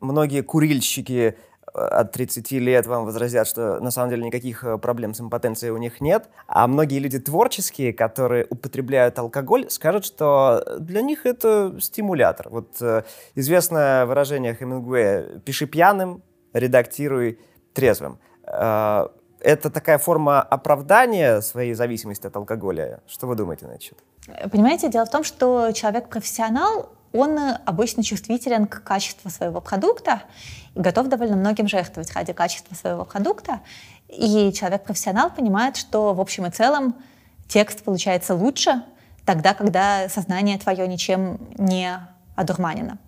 [0.00, 1.36] Многие курильщики
[1.74, 5.76] э, от 30 лет вам возразят, что на самом деле никаких проблем с импотенцией у
[5.76, 6.28] них нет.
[6.46, 12.48] А многие люди творческие, которые употребляют алкоголь, скажут, что для них это стимулятор.
[12.50, 12.80] Вот
[13.34, 16.22] известное выражение Хемингуэя «пиши пьяным,
[16.52, 17.38] редактируй
[17.74, 18.18] трезвым.
[18.46, 19.08] Э,
[19.40, 23.00] это такая форма оправдания своей зависимости от алкоголя.
[23.06, 23.98] Что вы думаете на?
[24.50, 30.22] Понимаете, дело в том, что человек-профессионал, он обычно чувствителен к качеству своего продукта
[30.74, 33.60] и готов довольно многим жертвовать ради качества своего продукта.
[34.08, 36.94] И человек-профессионал понимает, что в общем и целом
[37.46, 38.82] текст получается лучше
[39.26, 41.98] тогда, когда сознание твое ничем не
[42.34, 42.98] одурманено.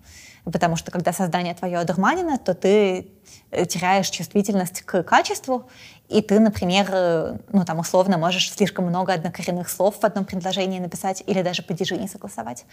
[0.50, 3.08] Потому что когда создание твое одурманено, то ты
[3.50, 5.68] э, теряешь чувствительность к качеству,
[6.08, 10.78] и ты, например, э, ну там условно можешь слишком много однокоренных слов в одном предложении
[10.78, 12.64] написать или даже падежи не согласовать.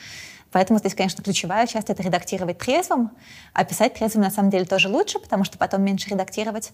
[0.51, 3.09] Поэтому здесь, конечно, ключевая часть— это редактировать трезвым,
[3.53, 6.73] а писать трезвым на самом деле тоже лучше, потому что потом меньше редактировать.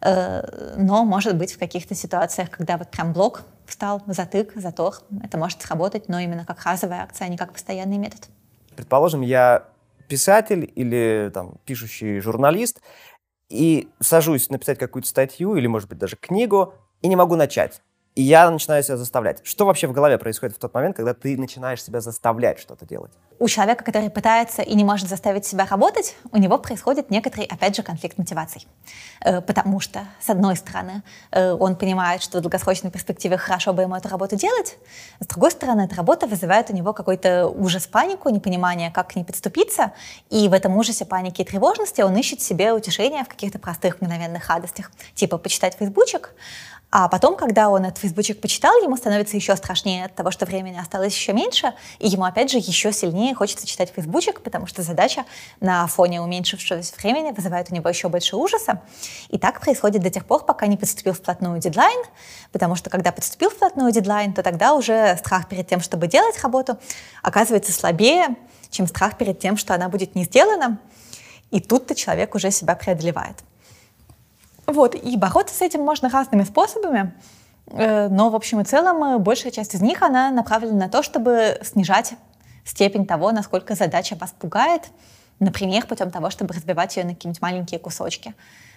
[0.00, 5.36] Э, но, может быть, в каких-то ситуациях, когда вот прям блок встал, затык, затор, это
[5.36, 8.28] может сработать, но именно как разовая акция, а не как постоянный метод.
[8.74, 9.64] Предположим, я
[10.08, 12.80] писатель или там пишущий журналист,
[13.48, 17.82] и сажусь написать какую-то статью или, может быть, даже книгу, и не могу начать.
[18.18, 19.38] И я начинаю себя заставлять.
[19.44, 23.12] Что вообще в голове происходит в тот момент, когда ты начинаешь себя заставлять что-то делать?
[23.38, 27.76] У человека, который пытается и не может заставить себя работать, у него происходит некоторый, опять
[27.76, 28.66] же, конфликт мотиваций.
[29.24, 33.82] Э, потому что, с одной стороны, э, он понимает, что в долгосрочной перспективе хорошо бы
[33.82, 34.78] ему эту работу делать,
[35.20, 39.22] с другой стороны, эта работа вызывает у него какой-то ужас, панику, непонимание, как к ней
[39.22, 39.92] подступиться,
[40.28, 44.48] и в этом ужасе, панике и тревожности он ищет себе утешение в каких-то простых мгновенных
[44.48, 46.34] радостях, типа почитать фейсбучек,
[46.90, 50.78] а потом, когда он этот фейсбучек почитал, ему становится еще страшнее от того, что времени
[50.78, 55.24] осталось еще меньше, и ему, опять же, еще сильнее хочется читать фейсбучек, потому что задача
[55.60, 58.80] на фоне уменьшившегося времени вызывает у него еще больше ужаса.
[59.28, 62.02] И так происходит до тех пор, пока не подступил вплотную дедлайн,
[62.52, 66.78] потому что когда подступил вплотную дедлайн, то тогда уже страх перед тем, чтобы делать работу,
[67.22, 68.28] оказывается слабее,
[68.70, 70.78] чем страх перед тем, что она будет не сделана,
[71.50, 73.36] и тут-то человек уже себя преодолевает.
[74.68, 77.14] Вот, и бороться с этим можно разными способами,
[77.68, 81.02] э, но в общем и целом э, большая часть из них, она направлена на то,
[81.02, 82.12] чтобы снижать
[82.66, 84.82] степень того, насколько задача вас пугает,
[85.40, 88.34] например, путем того, чтобы разбивать ее на какие-нибудь маленькие кусочки.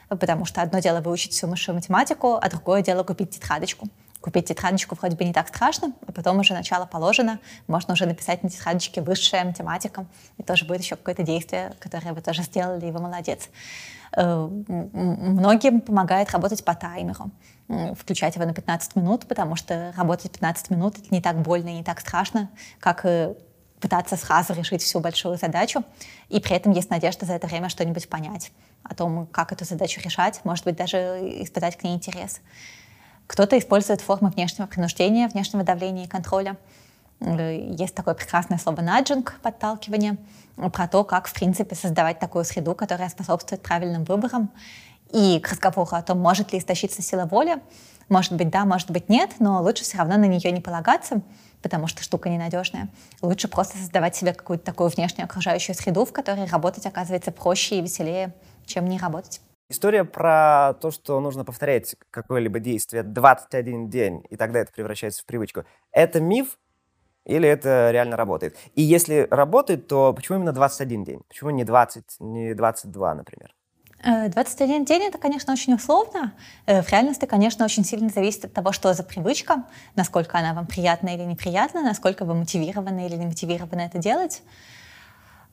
[0.07, 3.89] Потому что одно дело выучить всю высшую математику, а другое дело купить тетрадочку.
[4.21, 8.43] Купить тетрадочку вроде бы не так страшно, а потом уже начало положено, можно уже написать
[8.43, 10.05] на тетрадочке высшая математика,
[10.37, 13.49] и тоже будет еще какое-то действие, которое вы тоже сделали, и вы молодец.
[14.15, 17.31] Э, многим помогает работать по таймеру,
[17.97, 21.73] включать его на 15 минут, потому что работать 15 минут— это не так больно и
[21.73, 22.49] не так страшно,
[22.79, 23.05] как
[23.81, 25.83] пытаться сразу решить всю большую задачу,
[26.29, 28.51] и при этом есть надежда за это время что-нибудь понять
[28.83, 30.97] о том, как эту задачу решать, может быть, даже
[31.43, 32.41] испытать к ней интерес.
[33.31, 36.57] Кто-то использует формы внешнего принуждения, внешнего давления и контроля.
[37.21, 40.17] Есть такое прекрасное слово «наджинг»— подталкивание—
[40.73, 44.49] про то, как, в принципе, создавать такую среду, которая способствует правильным выборам,
[45.13, 47.61] и к разговору о том, может ли истощиться сила воли.
[48.09, 51.21] Может быть, да, может быть, нет, но лучше все равно на нее не полагаться,
[51.61, 52.89] потому что штука ненадежная.
[53.21, 57.81] Лучше просто создавать себе какую-то такую внешнюю окружающую среду, в которой работать оказывается проще и
[57.81, 58.33] веселее,
[58.65, 59.39] чем не работать.
[59.71, 65.25] История про то, что нужно повторять какое-либо действие 21 день, и тогда это превращается в
[65.25, 65.63] привычку.
[65.93, 66.59] Это миф
[67.23, 68.57] или это реально работает?
[68.75, 71.21] И если работает, то почему именно 21 день?
[71.29, 73.55] Почему не 20, не 22, например?
[74.03, 76.33] 21 э, день это, конечно, очень условно.
[76.65, 79.63] Э, в реальности, конечно, очень сильно зависит от того, что за привычка,
[79.95, 84.43] насколько она вам приятна или неприятна, насколько вы мотивированы или не мотивированы это делать.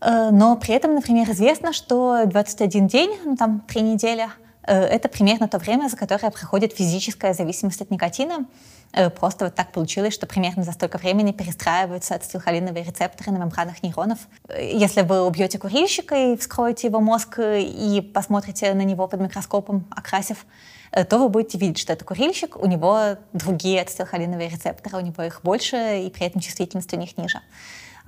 [0.00, 4.28] Э, но при этом, например, известно, что 21 день, ну там три недели,
[4.62, 8.46] это примерно то время, за которое проходит физическая зависимость от никотина.
[8.92, 13.82] Э, просто вот так получилось, что примерно за столько времени перестраиваются ацетилхолиновые рецепторы на мембранах
[13.82, 14.18] нейронов.
[14.48, 19.20] Э, если вы убьете курильщика и вскроете его мозг э, и посмотрите на него под
[19.20, 20.46] микроскопом, окрасив,
[20.90, 25.42] то вы будете видеть, что это курильщик, у него другие ацетилхолиновые рецепторы, у него их
[25.42, 27.42] больше, и при этом чувствительность у них ниже.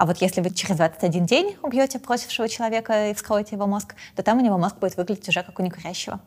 [0.01, 4.23] А вот если вы через 21 день убьете просившего человека и вскроете его мозг, то
[4.23, 6.21] там у него мозг будет выглядеть уже как у некурящего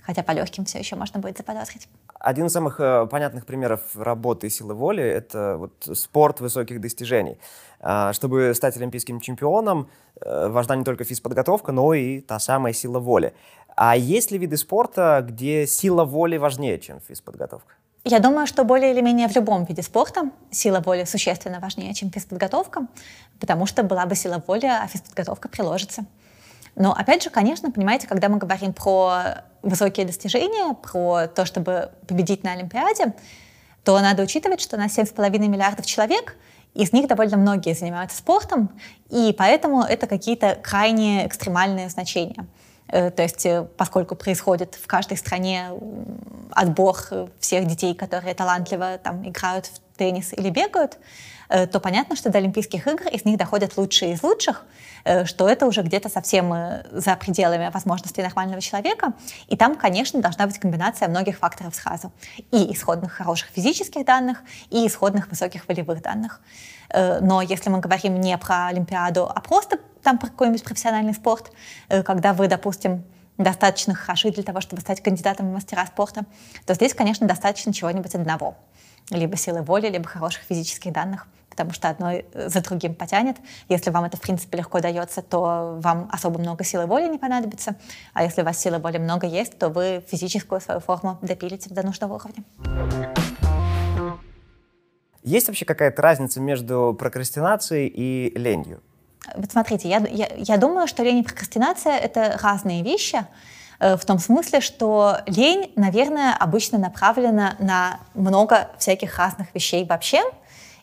[0.00, 1.86] хотя по легким все еще можно будет заподозрить.
[2.18, 7.36] Один из самых э, понятных примеров работы силы воли— это вот спорт высоких достижений.
[7.80, 9.90] А, чтобы стать олимпийским чемпионом,
[10.22, 13.34] э, важна не только физподготовка, но и та самая сила воли.
[13.76, 17.74] А есть ли виды спорта, где сила воли важнее, чем физподготовка?
[18.10, 22.10] Я думаю, что более или менее в любом виде спорта сила воли существенно важнее, чем
[22.10, 22.86] физподготовка,
[23.38, 26.06] потому что была бы сила воли, а физподготовка приложится.
[26.74, 32.44] Но опять же, конечно, понимаете, когда мы говорим про высокие достижения, про то, чтобы победить
[32.44, 33.12] на Олимпиаде,
[33.84, 36.34] то надо учитывать, что у нас 7,5 миллиардов человек,
[36.72, 38.70] из них довольно многие занимаются спортом,
[39.10, 42.46] и поэтому это какие-то крайне экстремальные значения.
[42.88, 45.70] Э, то есть, э, поскольку происходит в каждой стране
[46.52, 46.96] отбор
[47.38, 52.38] всех детей, которые талантливо там, играют в теннис или бегают, Э, то понятно, что до
[52.38, 54.64] Олимпийских игр из них доходят лучшие из лучших,
[55.04, 59.14] э, что это уже где-то совсем э, за пределами возможностей нормального человека.
[59.48, 62.12] И там, конечно, должна быть комбинация многих факторов сразу.
[62.50, 66.40] И исходных хороших физических данных, и исходных высоких волевых данных.
[66.90, 71.52] Но если мы говорим не про Олимпиаду, а просто там про какой-нибудь профессиональный спорт,
[71.88, 73.04] э, когда вы, допустим,
[73.36, 76.24] достаточно хороши для того, чтобы стать кандидатом в мастера спорта,
[76.66, 78.56] то здесь, конечно, достаточно чего-нибудь одного.
[79.10, 81.26] Либо силы воли, либо хороших физических данных,
[81.64, 83.36] потому что одно за другим потянет.
[83.68, 87.76] Если вам это, в принципе, легко дается, то вам особо много силы воли не понадобится.
[88.14, 91.84] А если у вас силы воли много есть, то вы физическую свою форму допилите до
[91.84, 92.44] нужного уровня.
[95.22, 98.80] Есть вообще какая-то разница между прокрастинацией и ленью?
[99.36, 103.26] Вот смотрите, я, я, я думаю, что лень и прокрастинация— это разные вещи,
[103.78, 110.22] э, в том смысле, что лень, наверное, обычно направлена на много всяких разных вещей вообще,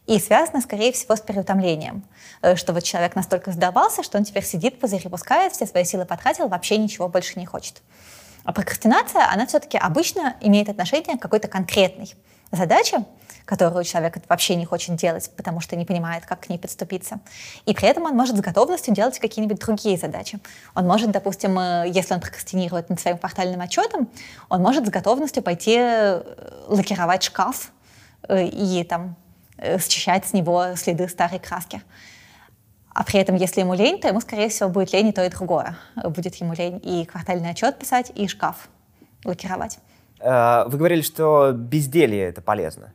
[0.07, 2.03] и связана, скорее всего, с переутомлением.
[2.41, 6.05] Э, что вот человек настолько сдавался, что он теперь сидит, пузыри пускает, все свои силы
[6.05, 7.81] потратил, вообще ничего больше не хочет.
[8.43, 12.13] А прокрастинация, она все-таки обычно имеет отношение к какой-то конкретной
[12.51, 13.03] задаче,
[13.45, 17.19] которую человек вообще не хочет делать, потому что не понимает, как к ней подступиться.
[17.65, 20.39] И при этом он может с готовностью делать какие-нибудь другие задачи.
[20.75, 24.07] Он может, допустим, э, если он прокрастинирует над своим квартальным отчетом,
[24.49, 26.23] он может с готовностью пойти э,
[26.67, 27.71] лакировать шкаф
[28.29, 29.15] и там
[29.79, 31.81] счищать с него следы старой краски.
[32.93, 35.29] А при этом, если ему лень, то ему, скорее всего, будет лень и то, и
[35.29, 35.77] другое.
[35.95, 38.69] Будет ему лень и квартальный отчет писать, и шкаф
[39.25, 39.79] лакировать.
[40.19, 42.93] Вы говорили, что безделье— это полезно.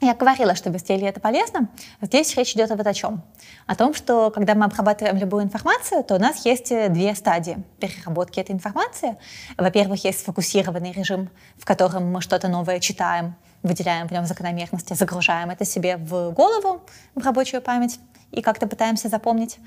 [0.00, 1.68] Я говорила, что безделье это полезно.
[2.02, 3.22] Здесь речь идет вот о чем.
[3.66, 7.56] О том, что когда мы обрабатываем любую информацию, то у нас есть э, две стадии
[7.80, 9.16] переработки этой информации.
[9.56, 13.36] Во-первых, есть сфокусированный режим, в котором мы что-то новое читаем,
[13.66, 16.82] выделяем в нем закономерности, загружаем это себе в голову,
[17.14, 17.98] в рабочую память
[18.30, 19.58] и как-то пытаемся запомнить.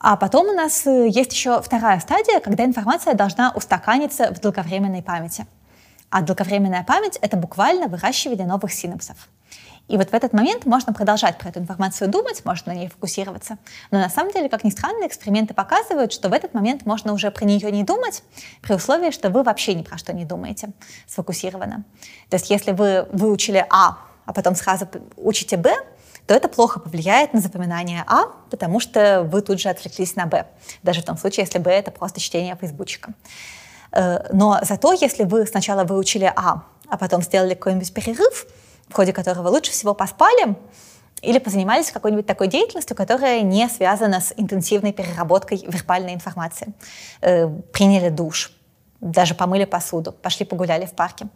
[0.00, 5.02] А потом у нас э, есть еще вторая стадия, когда информация должна устаканиться в долговременной
[5.02, 5.46] памяти–
[6.10, 9.28] а долговременная память— это буквально выращивание новых синапсов.
[9.88, 13.58] И вот в этот момент можно продолжать про эту информацию думать, можно на ней фокусироваться.
[13.90, 17.30] Но на самом деле, как ни странно, эксперименты показывают, что в этот момент можно уже
[17.30, 18.22] про нее не думать,
[18.60, 20.70] при условии, что вы вообще ни про что не думаете
[21.06, 21.84] сфокусированно.
[22.28, 24.86] То есть если вы выучили А, а потом сразу
[25.16, 25.74] учите Б,
[26.26, 30.46] то это плохо повлияет на запоминание А, потому что вы тут же отвлеклись на Б.
[30.82, 33.14] Даже в том случае, если Б— это просто чтение фейсбучика.
[33.92, 38.46] Э, но зато, если вы сначала выучили А, а потом сделали какой-нибудь перерыв,
[38.88, 40.56] в ходе которого лучше всего поспали,
[41.22, 46.72] или позанимались какой-нибудь такой деятельностью, которая не связана с интенсивной переработкой вербальной информации.
[47.20, 48.52] Э, приняли душ,
[49.00, 51.26] даже помыли посуду, пошли погуляли в парке,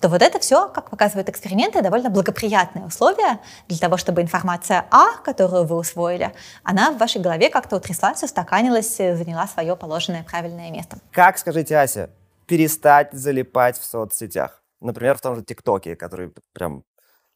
[0.00, 5.16] то вот это все, как показывают эксперименты, довольно благоприятные условия для того, чтобы информация А,
[5.24, 10.98] которую вы усвоили, она в вашей голове как-то утряслась, устаканилась, заняла свое положенное правильное место.
[11.12, 12.10] Как, скажите, Ася,
[12.46, 14.62] перестать залипать в соцсетях?
[14.80, 16.82] Например, в том же ТикТоке, который прям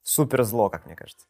[0.08, 1.26] супер зло, как мне кажется.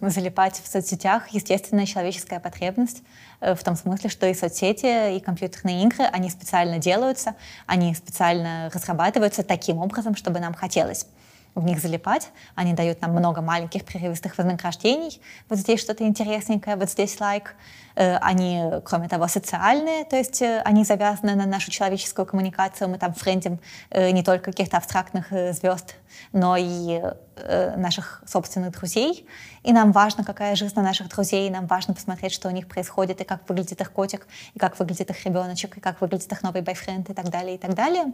[0.00, 3.02] Залипать в соцсетях естественная человеческая потребность
[3.40, 7.34] э, в том смысле, что и соцсети, и компьютерные игры, они специально делаются,
[7.66, 11.06] они специально разрабатываются таким образом, чтобы нам хотелось
[11.54, 12.30] в них залипать.
[12.54, 15.20] Они дают нам много маленьких прерывистых вознаграждений.
[15.48, 17.54] Вот здесь что-то интересненькое, вот здесь лайк.
[17.94, 22.88] Э, они, кроме того, социальные, то есть э, они завязаны на нашу человеческую коммуникацию.
[22.88, 23.58] Мы там френдим
[23.94, 25.96] не только каких-то абстрактных звезд,
[26.32, 27.02] но и
[27.36, 29.26] э, наших собственных друзей.
[29.62, 32.68] И нам важно, какая жизнь у наших друзей, и нам важно посмотреть, что у них
[32.68, 36.42] происходит, и как выглядит их котик, и как выглядит их ребеночек, и как выглядит их
[36.42, 38.12] новый бойфренд, и так далее, и так далее.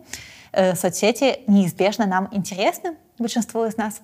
[0.53, 4.01] Э, соцсети неизбежно нам интересны, большинству из нас.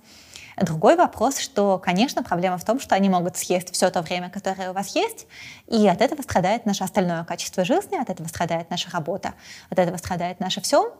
[0.56, 4.70] Другой вопрос, что, конечно, проблема в том, что они могут съесть все то время, которое
[4.70, 5.26] у вас есть,
[5.66, 9.34] и от этого страдает наше остальное качество жизни, от этого страдает наша работа,
[9.70, 10.94] от этого страдает наше все.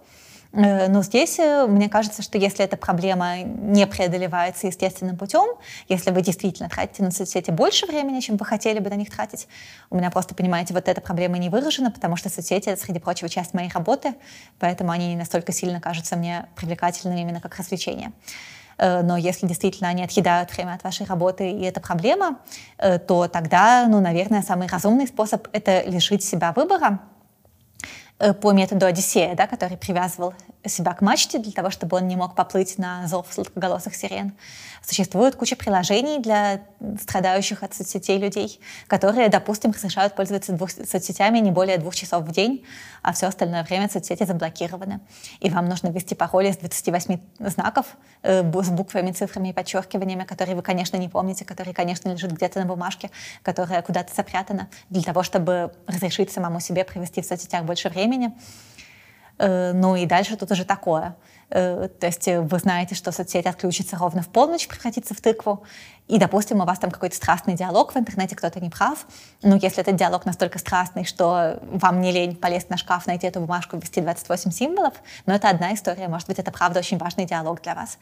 [0.53, 5.46] Э, но здесь э, мне кажется, что если эта проблема не преодолевается естественным путем,
[5.88, 9.48] если вы действительно тратите на соцсети больше времени, чем вы хотели бы на них тратить,
[9.90, 13.28] у меня просто, понимаете, вот эта проблема не выражена, потому что соцсети— это, среди прочего,
[13.28, 14.14] часть моей работы,
[14.59, 18.12] поэтому они не настолько сильно кажутся мне привлекательными именно как развлечение.
[18.76, 22.38] Э, но если действительно они отъедают время от вашей работы, и это проблема,
[22.78, 27.01] то тогда, ну, наверное, самый разумный способ— это лишить себя выбора,
[28.40, 30.34] по методу Одиссея, да, который привязывал
[30.66, 34.32] себя к мачте для того, чтобы он не мог поплыть на зов сладкоголосых сирен.
[34.83, 36.62] Существует куча приложений для
[37.01, 42.33] страдающих от соцсетей людей, которые, допустим, разрешают пользоваться двух, соцсетями не более двух часов в
[42.33, 42.64] день,
[43.03, 45.01] а все остальное время соцсети заблокированы.
[45.41, 47.87] И вам нужно ввести пароль из 28 знаков
[48.22, 52.61] э, с буквами, цифрами и подчеркиваниями, которые вы, конечно, не помните, которые, конечно, лежат где-то
[52.61, 53.11] на бумажке,
[53.43, 58.33] которая куда-то запрятана, для того, чтобы разрешить самому себе провести в соцсетях больше времени.
[59.39, 61.16] Э, ну и дальше тут уже такое.
[61.51, 65.64] Э, то есть вы знаете, что соцсеть отключится ровно в полночь, превратится в тыкву,
[66.11, 69.07] и, допустим, у вас там какой-то страстный диалог в интернете, кто-то не прав.
[69.42, 73.38] Ну, если этот диалог настолько страстный, что вам не лень полезть на шкаф, найти эту
[73.38, 74.94] бумажку, ввести 28 символов,
[75.26, 76.09] но это одна история.
[76.09, 77.96] Может быть, это правда очень важный диалог для вас.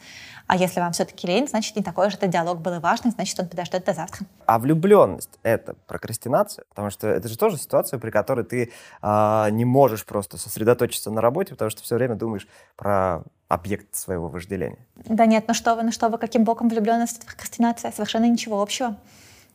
[0.47, 3.39] А если вам все-таки лень, значит, не такой же этот диалог был и важный, значит,
[3.39, 4.25] он подождет до завтра.
[4.47, 6.65] А влюбленность— это прокрастинация?
[6.69, 8.71] Потому что это же тоже ситуация, при которой ты
[9.03, 14.29] э, не можешь просто сосредоточиться на работе, потому что все время думаешь про объект своего
[14.29, 14.85] вожделения.
[14.95, 17.91] Да нет, ну что вы, ну что вы, каким боком влюбленность это прокрастинация?
[17.91, 18.95] Совершенно ничего общего.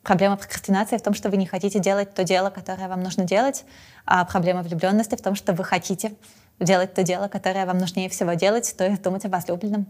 [0.03, 3.65] Проблема прокрастинации в том, что вы не хотите делать то дело, которое вам нужно делать,
[4.05, 6.13] а проблема влюбленности в том, что вы хотите
[6.61, 9.87] делать то дело, которое вам нужнее всего делать, то есть думать о возлюбленном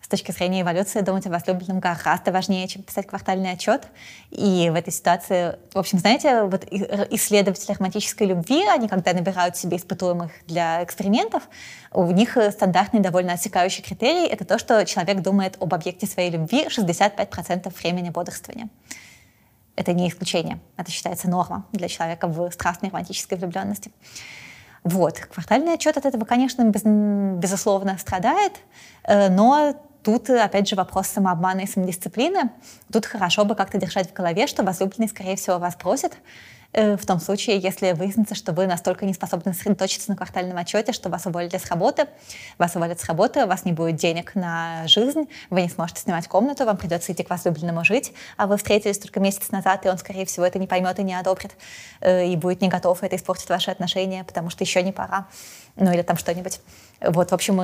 [0.00, 3.86] с точки зрения эволюции думать о возлюбленном гораздо важнее, чем писать квартальный отчет.
[4.30, 6.64] И в этой ситуации, в общем, знаете, вот
[7.10, 11.42] исследователи романтической любви, они когда набирают себе испытуемых для экспериментов,
[11.92, 16.66] у них стандартный довольно отсекающий критерий— это то, что человек думает об объекте своей любви
[16.66, 18.68] 65% времени бодрствования.
[19.76, 20.60] Это не исключение.
[20.76, 23.92] Это считается норма для человека в страстной романтической влюбленности.
[24.84, 25.18] Вот.
[25.18, 28.52] Квартальный отчет от этого, конечно, без, безусловно, страдает,
[29.04, 32.50] э, но Тут, опять же, вопрос самообмана и самодисциплины.
[32.90, 36.16] Тут хорошо бы как-то держать в голове, что возлюбленный, скорее всего, вас просит,
[36.72, 40.92] э, в том случае, если выяснится, что вы настолько не способны сосредоточиться на квартальном отчете,
[40.92, 42.06] что вас уволили с работы,
[42.56, 46.28] вас уволят с работы, у вас не будет денег на жизнь, вы не сможете снимать
[46.28, 49.98] комнату, вам придется идти к возлюбленному жить, а вы встретились только месяц назад, и он,
[49.98, 51.52] скорее всего, это не поймет и не одобрит,
[52.00, 55.26] э, и будет не готов, это испортит ваши отношения, потому что еще не пора,
[55.76, 56.60] ну или там что-нибудь.
[57.00, 57.60] Вот, в общем,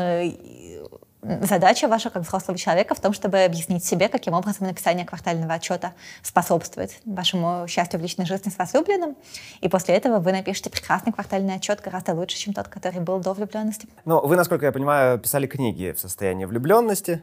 [1.43, 5.93] задача ваша как взрослого человека в том, чтобы объяснить себе, каким образом написание квартального отчета
[6.22, 9.16] способствует вашему счастью в личной жизни с возлюбленным.
[9.61, 13.33] И после этого вы напишете прекрасный квартальный отчет гораздо лучше, чем тот, который был до
[13.33, 13.89] влюбленности.
[14.05, 17.22] Но вы, насколько я понимаю, писали книги в состоянии влюбленности.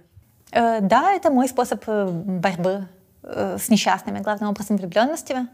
[0.51, 2.87] Э, да, это мой способ э, борьбы
[3.23, 5.47] э, с несчастными, главным образом влюбленностями.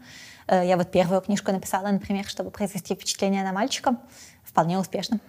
[0.46, 3.96] Э, я вот первую книжку написала, например, чтобы произвести впечатление на мальчика.
[4.44, 5.20] Вполне успешно.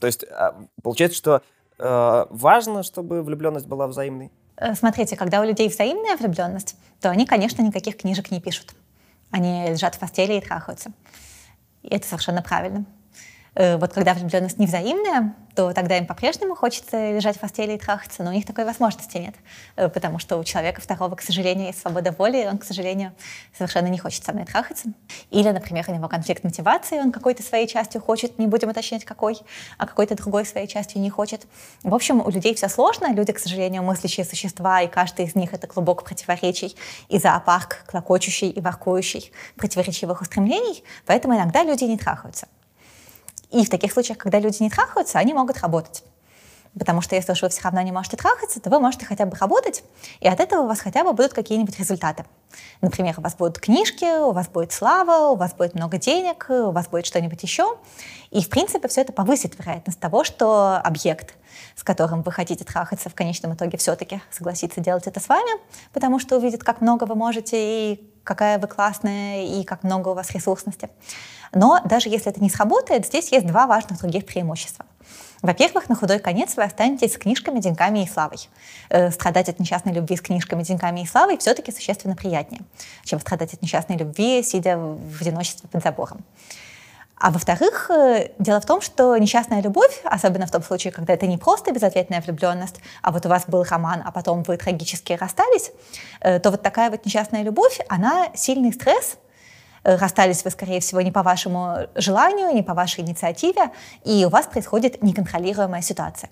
[0.00, 1.42] То есть а, получается, что
[1.78, 4.30] важно, чтобы влюбленность была взаимной?
[4.56, 8.74] Э, смотрите, когда у людей взаимная влюбленность, то они, конечно, никаких книжек не пишут.
[9.30, 10.92] Они лежат в постели и трахаются.
[11.82, 12.84] И это совершенно правильно.
[13.56, 18.22] Э, вот когда влюбленность невзаимная, то тогда им по-прежнему хочется лежать в постели и трахаться,
[18.22, 19.34] но у них такой возможности нет,
[19.76, 23.12] э, потому что у человека второго, к сожалению, есть свобода воли, он, к сожалению,
[23.56, 24.90] совершенно не хочет со мной трахаться.
[25.30, 29.38] Или, например, у него конфликт мотивации, он какой-то своей частью хочет, не будем уточнять какой,
[29.78, 31.46] а какой-то другой своей частью не хочет.
[31.82, 35.52] В общем, у людей все сложно, люди, к сожалению, мыслящие существа, и каждый из них—
[35.54, 36.76] это клубок противоречий
[37.08, 42.48] и зоопарк, клокочущий и воркующий противоречивых устремлений, поэтому иногда люди не трахаются.
[43.50, 46.02] И в таких случаях, когда люди не трахаются, они могут работать.
[46.78, 49.34] Потому что если уж вы все равно не можете трахаться, то вы можете хотя бы
[49.36, 49.82] работать,
[50.20, 52.26] и от этого у вас хотя бы будут какие-нибудь результаты.
[52.82, 56.72] Например, у вас будут книжки, у вас будет слава, у вас будет много денег, у
[56.72, 57.78] вас будет что-нибудь еще.
[58.30, 61.34] И, в принципе, все это повысит вероятность того, что объект,
[61.76, 65.58] с которым вы хотите трахаться, в конечном итоге все-таки согласится делать это с вами,
[65.94, 67.56] потому что увидит, как много вы можете
[67.92, 70.90] и какая вы классная, и как много у вас ресурсности.
[71.56, 74.84] Но даже если это не сработает, здесь есть два важных других преимущества.
[75.40, 78.48] Во-первых, на худой конец вы останетесь с книжками, деньгами и славой.
[78.90, 82.60] Э, страдать от несчастной любви с книжками, деньгами и славой все-таки существенно приятнее,
[83.04, 86.24] чем страдать от несчастной любви, сидя в одиночестве под забором.
[87.18, 91.26] А во-вторых, э, дело в том, что несчастная любовь, особенно в том случае, когда это
[91.26, 95.72] не просто безответная влюбленность, а вот у вас был роман, а потом вы трагически расстались,
[96.20, 99.16] э, то вот такая вот несчастная любовь, она сильный стресс,
[99.86, 103.70] расстались вы, скорее всего, не по вашему желанию, не по вашей инициативе,
[104.04, 106.30] и у вас происходит неконтролируемая ситуация.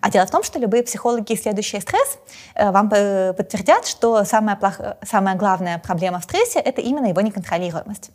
[0.00, 2.18] А дело в том, что любые психологи, исследующие стресс,
[2.56, 4.80] вам подтвердят, что самая, плох...
[5.02, 8.10] самая главная проблема в стрессе— это именно его неконтролируемость.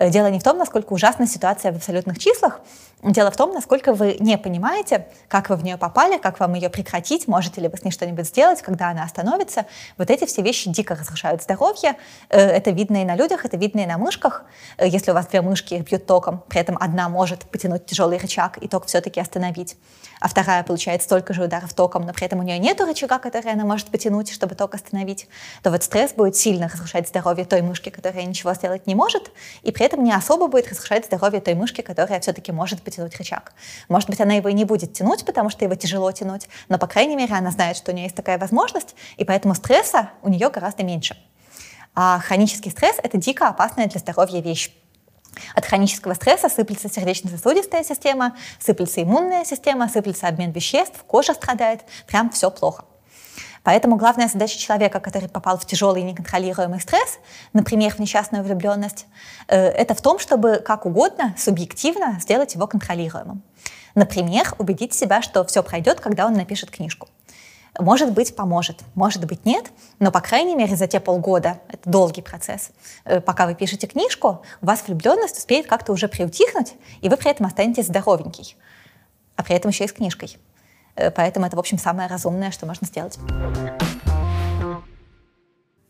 [0.00, 2.60] Э, дело не в том, насколько ужасна ситуация в абсолютных числах,
[3.02, 6.70] дело в том, насколько вы не понимаете, как вы в нее попали, как вам ее
[6.70, 9.66] прекратить, можете ли вы с ней что-нибудь сделать, когда она остановится.
[9.98, 11.96] Вот эти все вещи дико разрушают здоровье.
[12.30, 14.44] Э, это видно и на людях, это видно и на мышках.
[14.78, 18.16] Э, если у вас две мышки их бьют током, при этом одна может потянуть тяжелый
[18.16, 19.76] рычаг и ток все-таки остановить,
[20.20, 23.52] а вторая получает столько же ударов током, но при этом у нее нет рычага, который
[23.52, 25.28] она может потянуть, чтобы ток остановить,
[25.62, 29.30] то вот стресс будет сильно разрушать здоровье той мышки, которая ничего сделать не может,
[29.62, 33.52] и при этом не особо будет разрушать здоровье той мышки, которая все-таки может потянуть рычаг.
[33.88, 36.86] Может быть, она его и не будет тянуть, потому что его тяжело тянуть, но, по
[36.86, 40.50] крайней мере, она знает, что у нее есть такая возможность, и поэтому стресса у нее
[40.50, 41.16] гораздо меньше.
[41.94, 44.70] А хронический стресс— это дико опасная для здоровья вещь.
[45.54, 52.30] От хронического стресса сыплется сердечно-сосудистая система, сыплется иммунная система, сыплется обмен веществ, кожа страдает, прям
[52.30, 52.84] все плохо.
[53.62, 57.18] Поэтому главная задача человека, который попал в тяжелый неконтролируемый стресс,
[57.52, 59.06] например, в несчастную влюбленность,
[59.48, 63.42] э, это в том, чтобы как угодно, субъективно сделать его контролируемым.
[63.94, 67.08] Например, убедить себя, что все пройдет, когда он напишет книжку.
[67.78, 72.22] Может быть, поможет, может быть, нет, но, по крайней мере, за те полгода, это долгий
[72.22, 72.70] процесс,
[73.04, 77.30] э, пока вы пишете книжку, у вас влюбленность успеет как-то уже приутихнуть, и вы при
[77.30, 78.56] этом останетесь здоровенький,
[79.36, 80.36] а при этом еще и с книжкой.
[80.96, 83.18] Э, поэтому это, в общем, самое разумное, что можно сделать.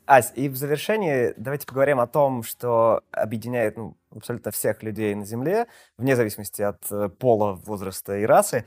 [0.06, 5.24] Ась, и в завершении давайте поговорим о том, что объединяет ну, абсолютно всех людей на
[5.24, 8.66] Земле, вне зависимости от э, пола, возраста и расы,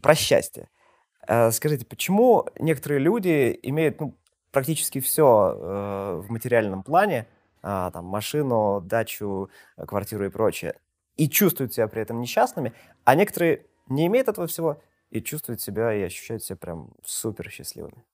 [0.00, 0.68] про счастье.
[1.26, 4.14] Э, скажите, почему некоторые люди имеют ну,
[4.50, 7.26] практически все в материальном плане,
[7.62, 10.74] э, там, машину, дачу, квартиру и прочее,
[11.18, 12.72] и чувствуют себя при этом несчастными,
[13.04, 14.80] а некоторые не имеют этого всего
[15.10, 18.04] и чувствуют себя и ощущают себя прям супер счастливыми?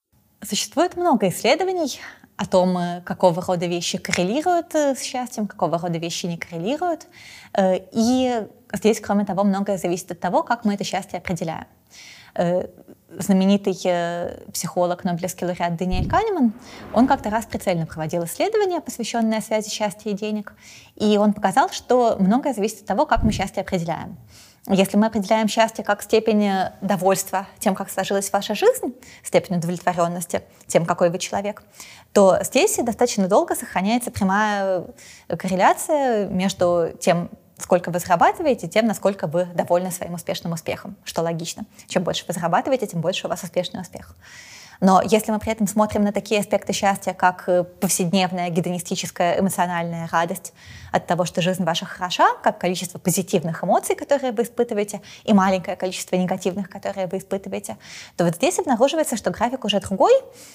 [0.41, 1.99] Существует много исследований
[2.37, 7.07] о том, э, какого рода вещи коррелируют э, с счастьем, какого рода вещи не коррелируют.
[7.57, 11.65] И здесь, кроме того, многое зависит от того, как мы это счастье определяем
[13.19, 16.53] знаменитый э, психолог, Нобелевский лауреат Даниэль Канеман,
[16.93, 20.53] он как-то раз прицельно проводил исследование, посвященное связи счастья и денег,
[20.95, 24.17] и он показал, что многое зависит от того, как мы счастье определяем.
[24.67, 26.49] Если мы определяем счастье как степень
[26.81, 31.61] довольства тем, как сложилась ваша жизнь, степень удовлетворенности тем, какой вы человек,
[32.13, 34.85] то здесь достаточно долго сохраняется прямая
[35.27, 41.65] корреляция между тем, сколько вы зарабатываете, тем, насколько вы довольны своим успешным успехом, что логично.
[41.87, 44.15] Чем больше вы зарабатываете, тем больше у вас успешный успех.
[44.81, 50.07] Но если мы при этом смотрим на такие аспекты счастья, как э, повседневная гедонистическая эмоциональная
[50.11, 50.53] радость
[50.91, 55.75] от того, что жизнь ваша хороша, как количество позитивных эмоций, которые вы испытываете, и маленькое
[55.75, 57.77] количество негативных, которые вы испытываете,
[58.17, 60.13] то вот здесь обнаруживается, что график уже другой,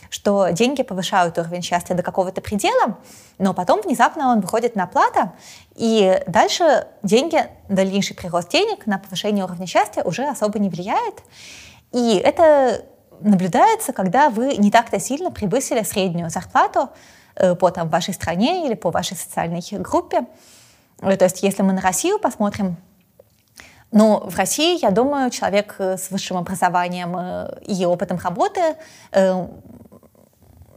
[0.08, 2.98] что деньги повышают уровень счастья до какого-то предела,
[3.38, 5.32] но потом внезапно он выходит на плата,
[5.74, 11.22] и дальше деньги, дальнейший прирост денег на повышение уровня счастья уже особо не влияет.
[11.92, 12.84] И это
[13.22, 16.90] наблюдается, когда вы не так-то сильно превысили среднюю зарплату
[17.36, 20.26] э, по там, вашей стране или по вашей социальной группе.
[21.00, 22.76] Э, то есть если мы на Россию посмотрим,
[23.92, 27.16] ну, в России, я думаю, человек э, с высшим образованием
[27.62, 28.76] и опытом работы,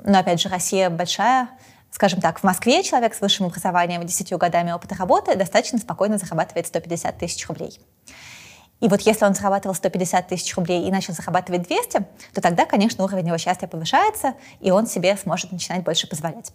[0.06, 1.50] но опять же, Россия большая,
[1.92, 6.18] скажем так, в Москве человек с высшим образованием и 10 годами опыта работы достаточно спокойно
[6.18, 7.80] зарабатывает 150 тысяч рублей.
[8.84, 13.06] И вот если он зарабатывал 150 тысяч рублей и начал зарабатывать 200, то тогда, конечно,
[13.06, 16.52] уровень его счастья повышается, и он себе сможет начинать больше позволять.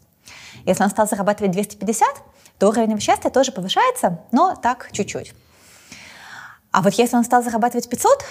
[0.67, 2.07] Если он стал зарабатывать 250,
[2.59, 5.33] то уровень его счастья тоже повышается, но так чуть-чуть.
[6.71, 8.23] А вот если он стал зарабатывать 500,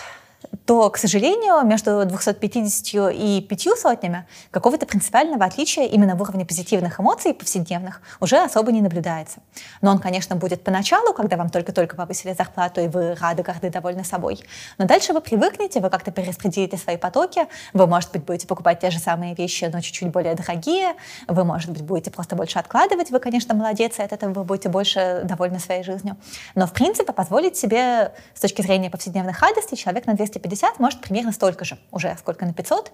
[0.66, 7.00] то, к сожалению, между 250 и 5 сотнями какого-то принципиального отличия именно в уровне позитивных
[7.00, 9.40] эмоций повседневных уже особо не наблюдается.
[9.82, 14.04] Но он, конечно, будет поначалу, когда вам только-только повысили зарплату, и вы рады, горды, довольны
[14.04, 14.44] собой.
[14.78, 18.92] Но дальше вы привыкнете, вы как-то перераспределите свои потоки, вы, может быть, будете покупать те
[18.92, 20.96] же самые вещи, но чуть-чуть более дорогие,
[21.30, 24.68] вы, может быть, будете просто больше откладывать, вы, конечно, молодец, и от этого вы будете
[24.68, 26.18] больше довольны своей жизнью.
[26.56, 31.32] Но, в принципе, позволить себе с точки зрения повседневных радостей человек на 250 может примерно
[31.32, 32.92] столько же уже, сколько на 500.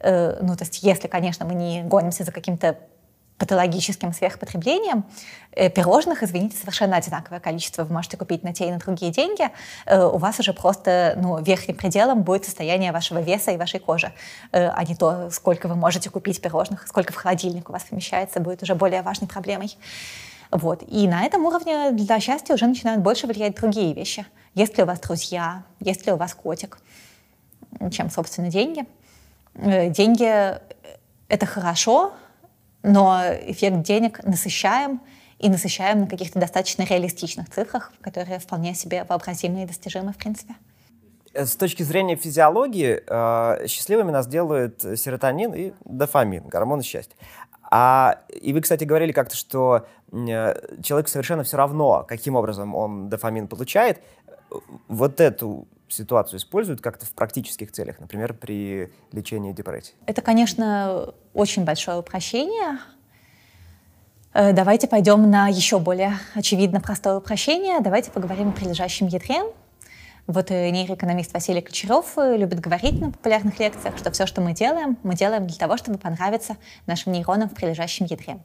[0.00, 2.78] Э, ну, то есть, если, конечно, мы не гонимся за каким-то
[3.38, 5.04] патологическим сверхпотреблением.
[5.52, 9.48] Э, пирожных, извините, совершенно одинаковое количество вы можете купить на те и на другие деньги.
[9.86, 14.12] Э, у вас уже просто ну, верхним пределом будет состояние вашего веса и вашей кожи,
[14.52, 18.62] а не то, сколько вы можете купить пирожных, сколько в холодильник у вас помещается, будет
[18.62, 19.76] уже более важной проблемой.
[20.52, 20.84] Вот.
[20.86, 24.26] И на этом уровне для счастья уже начинают больше влиять другие вещи.
[24.54, 26.78] Есть ли у вас друзья, есть ли у вас котик,
[27.90, 28.84] чем, собственно, деньги.
[29.54, 30.26] Э, деньги—
[31.28, 32.12] это хорошо,
[32.82, 35.00] но эффект денег насыщаем,
[35.42, 40.54] и насыщаем на каких-то достаточно реалистичных цифрах, которые вполне себе вообразимы и достижимы, в принципе.
[41.34, 47.16] Э, с точки зрения физиологии, э, счастливыми нас делают серотонин и дофамин, гормоны счастья.
[47.74, 53.08] А, и вы, кстати, говорили как-то, что э, человеку совершенно все равно, каким образом он
[53.08, 54.00] дофамин получает.
[54.88, 59.94] Вот эту ситуацию используют как-то в практических целях, например, при лечении депрессии?
[60.06, 62.78] Это, конечно, очень большое упрощение.
[64.32, 67.80] Э, давайте пойдем на еще более очевидно простое упрощение.
[67.80, 69.42] Давайте поговорим о прилежащем ядре.
[70.26, 74.52] Вот э, нейроэкономист Василий Кочаров э, любит говорить на популярных лекциях, что все, что мы
[74.52, 78.38] делаем, мы делаем для того, чтобы понравиться нашим нейронам в прилежащем ядре.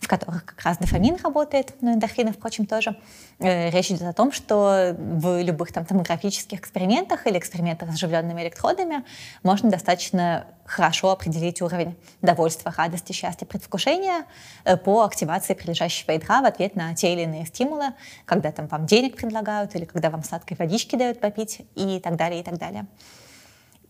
[0.00, 2.96] В которых как раз дофамин работает, но эндорфины, впрочем, тоже.
[3.38, 8.42] Э, речь идет о том, что в любых там томографических экспериментах или экспериментах с оживленными
[8.42, 9.04] электродами
[9.42, 14.26] можно достаточно хорошо определить уровень довольства, радости, счастья, предвкушения
[14.64, 17.94] э, по активации прилежащего ядра в ответ на те или иные стимулы,
[18.24, 22.40] когда там вам денег предлагают или когда вам сладкой водички дают попить и так далее,
[22.40, 22.86] и так далее.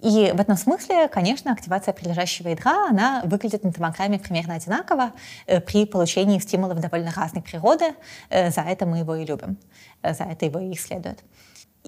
[0.01, 5.13] И в этом смысле, конечно, активация прилежащего ядра, она выглядит на томограмме примерно одинаково
[5.47, 7.95] э, при получении стимулов довольно разной природы.
[8.29, 9.57] Э, за это мы его и любим,
[10.03, 11.21] э, за это его и исследуют.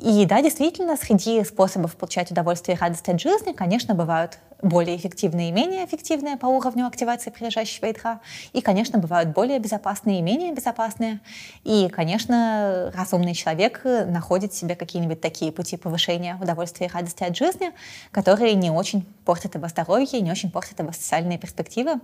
[0.01, 5.49] И да, действительно, среди способов получать удовольствие и радость от жизни, конечно, бывают более эффективные
[5.49, 8.20] и менее эффективные по уровню активации прилежащего ядра.
[8.53, 11.20] И, конечно, бывают более безопасные и менее безопасные.
[11.64, 17.72] И, конечно, разумный человек находит себе какие-нибудь такие пути повышения удовольствия и радости от жизни,
[18.12, 21.94] которые не очень портят его здоровье, не очень портят его социальные перспективы,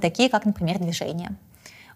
[0.00, 1.30] такие как, например, движение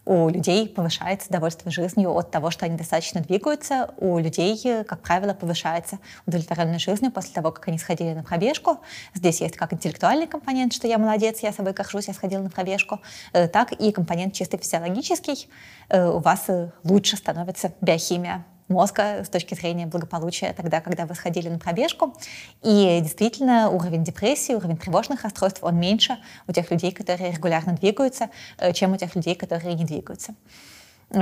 [0.06, 3.94] у людей повышается довольство жизнью от того, что они достаточно двигаются.
[3.96, 8.80] У людей, как правило, повышается удовлетворенность жизнью после того, как они сходили на пробежку.
[9.14, 13.00] Здесь есть как интеллектуальный компонент, что я молодец, я собой горжусь, я сходила на пробежку,
[13.32, 15.48] э, так и компонент чисто физиологический.
[15.88, 21.14] Э, у вас э, лучше становится биохимия мозга с точки зрения благополучия тогда, когда вы
[21.14, 22.14] сходили на пробежку.
[22.62, 28.30] И действительно уровень депрессии, уровень тревожных расстройств, он меньше у тех людей, которые регулярно двигаются,
[28.58, 30.34] э, чем у тех людей, которые не двигаются.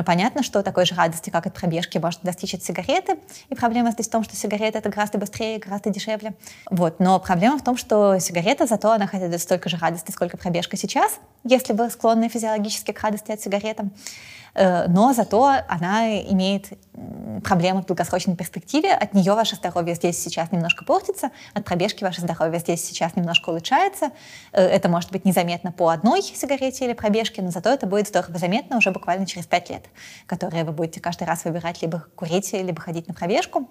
[0.06, 3.18] Понятно, что такой же радости, как от пробежки, можно достичь от сигареты.
[3.50, 6.34] И проблема здесь в том, что сигарета это гораздо быстрее, гораздо дешевле.
[6.70, 6.98] Вот.
[6.98, 11.18] Но проблема в том, что сигарета, зато она хотя столько же радости, сколько пробежка сейчас,
[11.44, 13.90] если вы склонны физиологически к радости от сигареты.
[14.54, 16.70] Э, но зато она имеет
[17.42, 18.92] проблемы в долгосрочной перспективе.
[18.92, 23.50] От нее ваше здоровье здесь сейчас немножко портится, от пробежки ваше здоровье здесь сейчас немножко
[23.50, 24.10] улучшается.
[24.52, 28.38] Э, это может быть незаметно по одной сигарете или пробежке, но зато это будет здорово
[28.38, 29.84] заметно уже буквально через пять лет,
[30.26, 33.68] которые вы будете каждый раз выбирать либо курить, либо ходить на пробежку.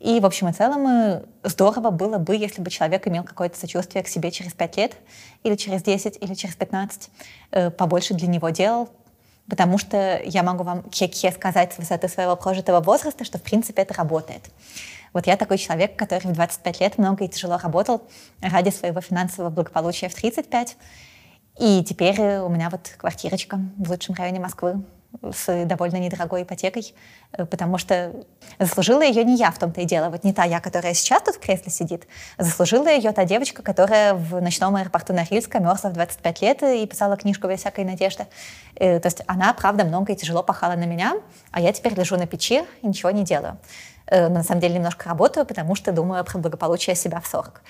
[0.00, 4.02] И, в общем и целом, э, здорово было бы, если бы человек имел какое-то сочувствие
[4.02, 4.96] к себе через пять лет,
[5.42, 7.10] или через 10, или через 15,
[7.76, 8.88] побольше для него делал,
[9.48, 13.82] потому что я могу вам кеке сказать с высоты своего прожитого возраста, что в принципе
[13.82, 14.50] это работает.
[15.12, 18.02] Вот я такой человек, который в 25 лет много и тяжело работал
[18.40, 20.76] ради своего финансового благополучия в 35.
[21.60, 24.82] И теперь у меня вот квартирочка в лучшем районе Москвы,
[25.32, 26.94] с довольно недорогой ипотекой,
[27.32, 28.12] э, потому что
[28.58, 31.36] заслужила ее не я в том-то и дело, вот не та я, которая сейчас тут
[31.36, 32.06] в кресле сидит,
[32.38, 37.16] заслужила ее та девочка, которая в ночном аэропорту Норильска мерзла в 25 лет и писала
[37.16, 38.26] книжку без всякой надежды.
[38.76, 41.14] Э, то есть она, правда, много и тяжело пахала на меня,
[41.50, 43.58] а я теперь лежу на печи и ничего не делаю.
[44.06, 47.62] Э, но на самом деле немножко работаю, потому что думаю про благополучие себя в 40.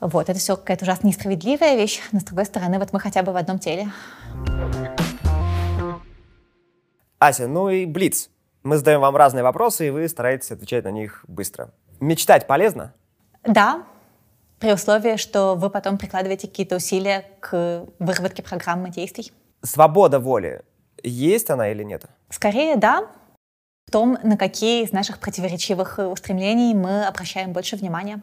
[0.00, 3.32] Вот, это все какая-то ужасно несправедливая вещь, но с другой стороны, вот мы хотя бы
[3.32, 3.88] в одном теле.
[7.22, 8.30] Ася, ну и Блиц.
[8.64, 11.70] Мы задаем вам разные вопросы, и вы стараетесь отвечать на них быстро.
[12.00, 12.94] Мечтать полезно?
[13.44, 13.84] Да,
[14.58, 19.30] при условии, что вы потом прикладываете какие-то усилия к выработке программы действий.
[19.62, 20.62] Свобода воли.
[21.04, 22.06] Есть она или нет?
[22.28, 23.06] Скорее, да.
[23.86, 28.20] В том, на какие из наших противоречивых устремлений мы обращаем больше внимания.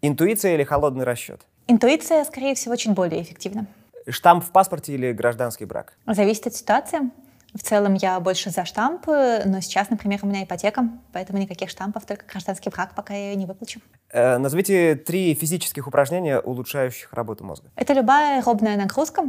[0.00, 1.42] Интуиция или холодный расчет?
[1.66, 3.66] Интуиция, скорее всего, чуть более эффективна.
[4.08, 5.92] Штамп в паспорте или гражданский брак?
[6.06, 7.10] Зависит от ситуации.
[7.54, 12.06] В целом я больше за штампы, но сейчас, например, у меня ипотека, поэтому никаких штампов,
[12.06, 13.80] только гражданский брак, пока я ее не выплачу.
[14.08, 17.68] Э, назовите три физических упражнения, улучшающих работу мозга.
[17.76, 19.24] Это любая аэробная нагрузка,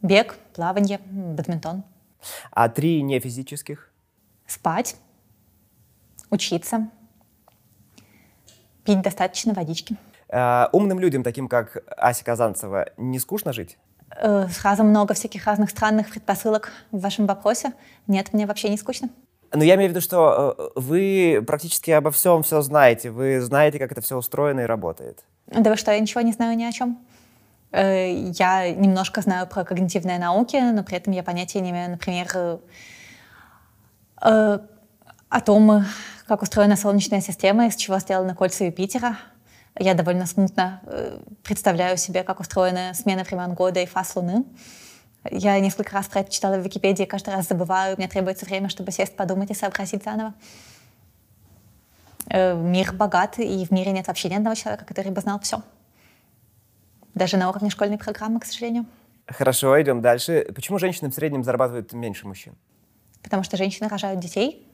[0.00, 1.84] бег, плавание, бадминтон.
[2.50, 3.92] А три нефизических?
[4.46, 4.96] Спать,
[6.30, 6.88] учиться,
[8.84, 9.96] пить достаточно водички.
[10.28, 13.76] Э, умным людям, таким как Ася Казанцева, не скучно жить?
[14.10, 17.72] Э, сразу много всяких разных странных предпосылок в вашем вопросе.
[18.06, 19.08] Нет, мне вообще не скучно.
[19.52, 23.10] Но я имею в виду, что э, вы практически обо всем все знаете.
[23.10, 25.24] Вы знаете, как это все устроено и работает.
[25.46, 26.98] Да вы что, я ничего не знаю ни о чем.
[27.72, 32.60] Э, я немножко знаю про когнитивные науки, но при этом я понятия не имею, например,
[34.18, 35.84] о том,
[36.26, 39.18] как устроена Солнечная система, из чего сделаны кольца Юпитера,
[39.78, 44.44] я довольно смутно э, представляю себе, как устроена смена времен года и фаз Луны.
[45.30, 48.92] Я несколько раз про это читала в Википедии, каждый раз забываю, мне требуется время, чтобы
[48.92, 50.34] сесть, подумать и сообразить заново.
[52.28, 55.62] Э, мир богат, и в мире нет вообще ни одного человека, который бы знал все.
[57.14, 58.86] Даже на уровне школьной программы, к сожалению.
[59.26, 60.46] Хорошо, идем дальше.
[60.54, 62.54] Почему женщины в среднем зарабатывают меньше мужчин?
[63.22, 64.65] Потому что женщины рожают детей,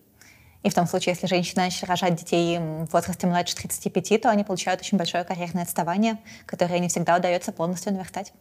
[0.62, 4.44] и в том случае, если женщины начали рожать детей в возрасте младше 35, то они
[4.44, 8.32] получают очень большое карьерное отставание, которое не всегда удается полностью наверстать.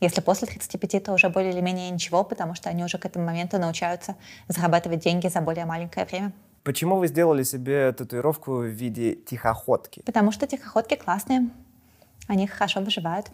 [0.00, 3.24] Если после 35, то уже более или менее ничего, потому что они уже к этому
[3.26, 4.16] моменту научаются
[4.48, 6.32] зарабатывать деньги за более маленькое время.
[6.64, 10.02] Почему вы сделали себе татуировку в виде тихоходки?
[10.04, 11.50] Потому что тихоходки классные.
[12.26, 13.30] Они хорошо выживают.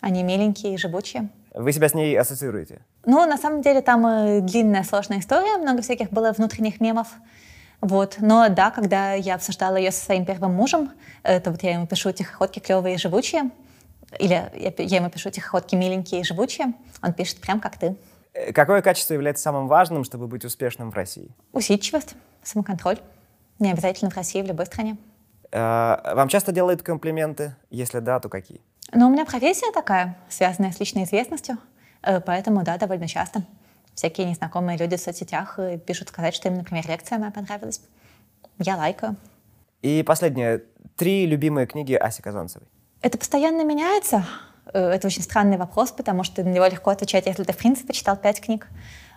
[0.00, 1.28] Они миленькие и живучие.
[1.54, 2.80] Вы себя с ней ассоциируете?
[3.04, 7.08] Ну, на самом деле, там э, длинная, сложная история, много всяких было внутренних мемов.
[7.80, 8.16] Вот.
[8.20, 12.12] Но да, когда я обсуждала ее со своим первым мужем, то вот я ему пишу
[12.12, 13.50] тихоходки клевые и живучие,
[14.18, 17.96] или я, я ему пишу тихоходки миленькие и живучие, он пишет прям как ты.
[18.36, 21.30] Э, какое качество является самым важным, чтобы быть успешным в России?
[21.52, 22.98] Усидчивость, самоконтроль.
[23.58, 24.96] Не обязательно в России, в любой стране.
[25.50, 27.56] Э, вам часто делают комплименты?
[27.70, 28.60] Если да, то какие?
[28.92, 31.58] Ну, у меня профессия такая, связанная с личной известностью,
[32.02, 33.42] э, поэтому, да, довольно часто.
[33.96, 37.80] Всякие незнакомые люди в соцсетях пишут сказать, что им, например, лекция моя понравилась.
[38.58, 39.16] Я лайкаю.
[39.82, 40.62] И последнее.
[40.96, 42.68] Три любимые книги Аси Казанцевой.
[43.02, 44.24] Это постоянно меняется.
[44.72, 47.92] Э, это очень странный вопрос, потому что на него легко отвечать, если ты, в принципе,
[47.92, 48.68] читал пять книг.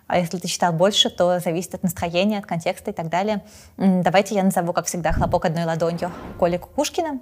[0.09, 3.43] А если ты читал больше, то зависит от настроения, от контекста и так далее.
[3.77, 7.19] Давайте я назову, как всегда, «Хлопок одной ладонью» Коли Кукушкина,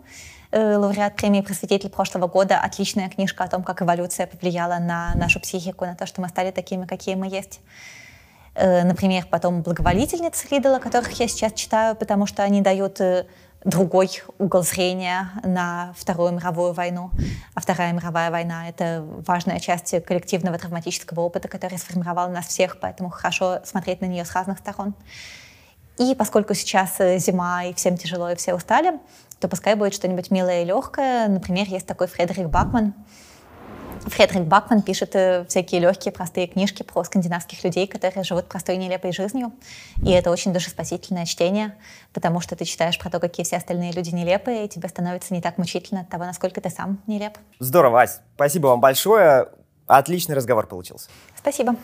[0.52, 2.62] э, лауреат премии «Просветитель» прошлого года.
[2.62, 6.52] Отличная книжка о том, как эволюция повлияла на нашу психику, на то, что мы стали
[6.52, 7.60] такими, какие мы есть.
[8.56, 13.02] Э, например, потом «Благоволительницы» Риддела, которых я сейчас читаю, потому что они дают
[13.64, 17.12] другой угол зрения на Вторую мировую войну.
[17.54, 23.10] А Вторая мировая война— это важная часть коллективного травматического опыта, который сформировал нас всех, поэтому
[23.10, 24.94] хорошо смотреть на нее с разных сторон.
[25.98, 29.00] И поскольку сейчас зима, и всем тяжело, и все устали,
[29.40, 31.28] то пускай будет что-нибудь милое и легкое.
[31.28, 32.94] Например, есть такой Фредерик Бакман—
[34.10, 39.12] Фредерик Бакман пишет э, всякие легкие, простые книжки про скандинавских людей, которые живут простой, нелепой
[39.12, 39.52] жизнью.
[40.04, 41.76] И это очень душеспасительное чтение,
[42.14, 45.42] потому что ты читаешь про то, какие все остальные люди нелепые, и тебе становится не
[45.42, 47.38] так мучительно от того, насколько ты сам нелеп.
[47.60, 48.20] Здорово, Вась.
[48.36, 49.48] Спасибо вам большое.
[49.88, 51.10] Отличный разговор получился.
[51.38, 51.76] Спасибо.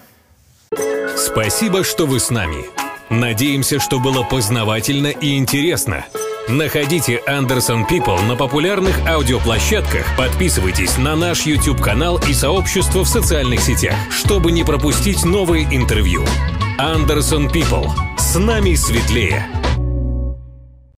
[1.16, 2.66] Спасибо, что вы с нами.
[3.10, 6.06] Надеемся, что было познавательно и интересно.
[6.50, 13.96] Находите Anderson People на популярных аудиоплощадках, подписывайтесь на наш YouTube-канал и сообщество в социальных сетях,
[14.12, 16.26] чтобы не пропустить новые интервью.
[16.78, 17.90] Anderson People.
[18.18, 19.63] С нами светлее.